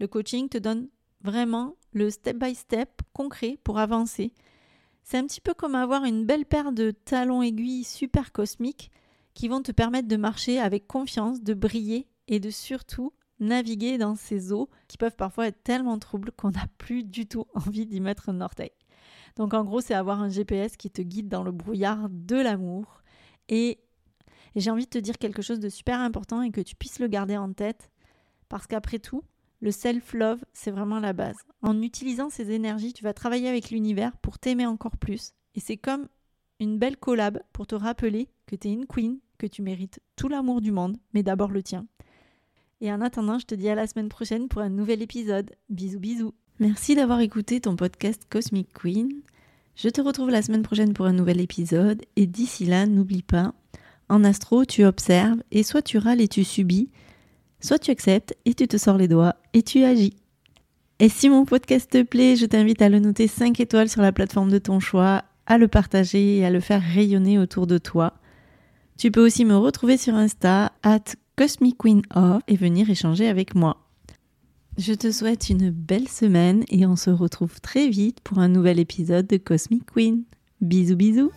le 0.00 0.08
coaching 0.08 0.48
te 0.48 0.58
donne 0.58 0.88
vraiment 1.22 1.76
le 1.92 2.10
step 2.10 2.36
by 2.38 2.56
step 2.56 3.02
concret 3.12 3.56
pour 3.62 3.78
avancer. 3.78 4.32
C'est 5.04 5.16
un 5.16 5.26
petit 5.26 5.40
peu 5.40 5.54
comme 5.54 5.76
avoir 5.76 6.04
une 6.04 6.26
belle 6.26 6.44
paire 6.44 6.72
de 6.72 6.90
talons 6.90 7.42
aiguilles 7.42 7.84
super 7.84 8.32
cosmiques 8.32 8.90
qui 9.34 9.46
vont 9.46 9.62
te 9.62 9.70
permettre 9.70 10.08
de 10.08 10.16
marcher 10.16 10.58
avec 10.58 10.88
confiance, 10.88 11.40
de 11.40 11.54
briller 11.54 12.08
et 12.26 12.40
de 12.40 12.50
surtout 12.50 13.12
naviguer 13.38 13.96
dans 13.96 14.16
ces 14.16 14.52
eaux 14.52 14.68
qui 14.88 14.98
peuvent 14.98 15.16
parfois 15.16 15.46
être 15.46 15.62
tellement 15.62 16.00
troubles 16.00 16.32
qu'on 16.32 16.50
n'a 16.50 16.66
plus 16.78 17.04
du 17.04 17.26
tout 17.26 17.46
envie 17.54 17.86
d'y 17.86 18.00
mettre 18.00 18.28
un 18.28 18.40
orteil. 18.40 18.72
Donc 19.36 19.54
en 19.54 19.64
gros, 19.64 19.80
c'est 19.80 19.94
avoir 19.94 20.20
un 20.20 20.28
GPS 20.28 20.76
qui 20.76 20.90
te 20.90 21.02
guide 21.02 21.28
dans 21.28 21.42
le 21.42 21.52
brouillard 21.52 22.08
de 22.10 22.36
l'amour. 22.36 23.02
Et, 23.48 23.78
j'ai 24.54 24.70
envie 24.70 24.84
de 24.84 24.90
te 24.90 24.98
dire 24.98 25.16
quelque 25.16 25.40
chose 25.40 25.60
de 25.60 25.70
super 25.70 25.98
important 26.00 26.42
et 26.42 26.50
que 26.50 26.60
tu 26.60 26.76
puisses 26.76 26.98
le 26.98 27.08
garder 27.08 27.36
en 27.36 27.52
tête. 27.52 27.90
Parce 28.48 28.66
qu'après 28.66 28.98
tout, 28.98 29.22
le 29.60 29.70
self-love, 29.70 30.44
c'est 30.52 30.70
vraiment 30.70 31.00
la 31.00 31.14
base. 31.14 31.38
En 31.62 31.80
utilisant 31.80 32.28
ces 32.28 32.50
énergies, 32.50 32.92
tu 32.92 33.02
vas 33.02 33.14
travailler 33.14 33.48
avec 33.48 33.70
l'univers 33.70 34.16
pour 34.18 34.38
t'aimer 34.38 34.66
encore 34.66 34.98
plus. 34.98 35.32
Et 35.54 35.60
c'est 35.60 35.78
comme 35.78 36.08
une 36.60 36.78
belle 36.78 36.98
collab 36.98 37.42
pour 37.52 37.66
te 37.66 37.74
rappeler 37.74 38.28
que 38.46 38.56
tu 38.56 38.68
es 38.68 38.72
une 38.72 38.86
queen, 38.86 39.20
que 39.38 39.46
tu 39.46 39.62
mérites 39.62 40.00
tout 40.16 40.28
l'amour 40.28 40.60
du 40.60 40.70
monde, 40.70 40.98
mais 41.14 41.22
d'abord 41.22 41.50
le 41.50 41.62
tien. 41.62 41.86
Et 42.80 42.92
en 42.92 43.00
attendant, 43.00 43.38
je 43.38 43.46
te 43.46 43.54
dis 43.54 43.68
à 43.68 43.74
la 43.74 43.86
semaine 43.86 44.08
prochaine 44.08 44.48
pour 44.48 44.60
un 44.60 44.68
nouvel 44.68 45.02
épisode. 45.02 45.54
Bisous 45.68 46.00
bisous. 46.00 46.34
Merci 46.62 46.94
d'avoir 46.94 47.18
écouté 47.18 47.58
ton 47.58 47.74
podcast 47.74 48.22
Cosmic 48.30 48.68
Queen. 48.72 49.10
Je 49.74 49.88
te 49.88 50.00
retrouve 50.00 50.30
la 50.30 50.42
semaine 50.42 50.62
prochaine 50.62 50.92
pour 50.92 51.06
un 51.06 51.12
nouvel 51.12 51.40
épisode 51.40 52.02
et 52.14 52.28
d'ici 52.28 52.66
là, 52.66 52.86
n'oublie 52.86 53.24
pas, 53.24 53.52
en 54.08 54.22
astro, 54.22 54.64
tu 54.64 54.84
observes 54.84 55.42
et 55.50 55.64
soit 55.64 55.82
tu 55.82 55.98
râles 55.98 56.20
et 56.20 56.28
tu 56.28 56.44
subis, 56.44 56.88
soit 57.58 57.80
tu 57.80 57.90
acceptes 57.90 58.36
et 58.44 58.54
tu 58.54 58.68
te 58.68 58.76
sors 58.76 58.96
les 58.96 59.08
doigts 59.08 59.34
et 59.54 59.64
tu 59.64 59.82
agis. 59.82 60.14
Et 61.00 61.08
si 61.08 61.28
mon 61.28 61.44
podcast 61.44 61.90
te 61.90 62.04
plaît, 62.04 62.36
je 62.36 62.46
t'invite 62.46 62.80
à 62.80 62.88
le 62.88 63.00
noter 63.00 63.26
5 63.26 63.58
étoiles 63.58 63.88
sur 63.88 64.00
la 64.00 64.12
plateforme 64.12 64.52
de 64.52 64.58
ton 64.58 64.78
choix, 64.78 65.24
à 65.46 65.58
le 65.58 65.66
partager 65.66 66.36
et 66.36 66.44
à 66.44 66.50
le 66.50 66.60
faire 66.60 66.80
rayonner 66.80 67.40
autour 67.40 67.66
de 67.66 67.78
toi. 67.78 68.14
Tu 68.98 69.10
peux 69.10 69.26
aussi 69.26 69.44
me 69.44 69.56
retrouver 69.56 69.96
sur 69.96 70.14
Insta, 70.14 70.70
at 70.84 71.16
Cosmic 71.34 71.76
Queen 71.78 72.02
et 72.46 72.54
venir 72.54 72.88
échanger 72.88 73.26
avec 73.26 73.56
moi. 73.56 73.81
Je 74.78 74.94
te 74.94 75.10
souhaite 75.10 75.50
une 75.50 75.70
belle 75.70 76.08
semaine 76.08 76.64
et 76.70 76.86
on 76.86 76.96
se 76.96 77.10
retrouve 77.10 77.60
très 77.60 77.90
vite 77.90 78.20
pour 78.20 78.38
un 78.38 78.48
nouvel 78.48 78.78
épisode 78.78 79.26
de 79.26 79.36
Cosmic 79.36 79.84
Queen. 79.84 80.22
Bisous 80.62 80.96
bisous 80.96 81.30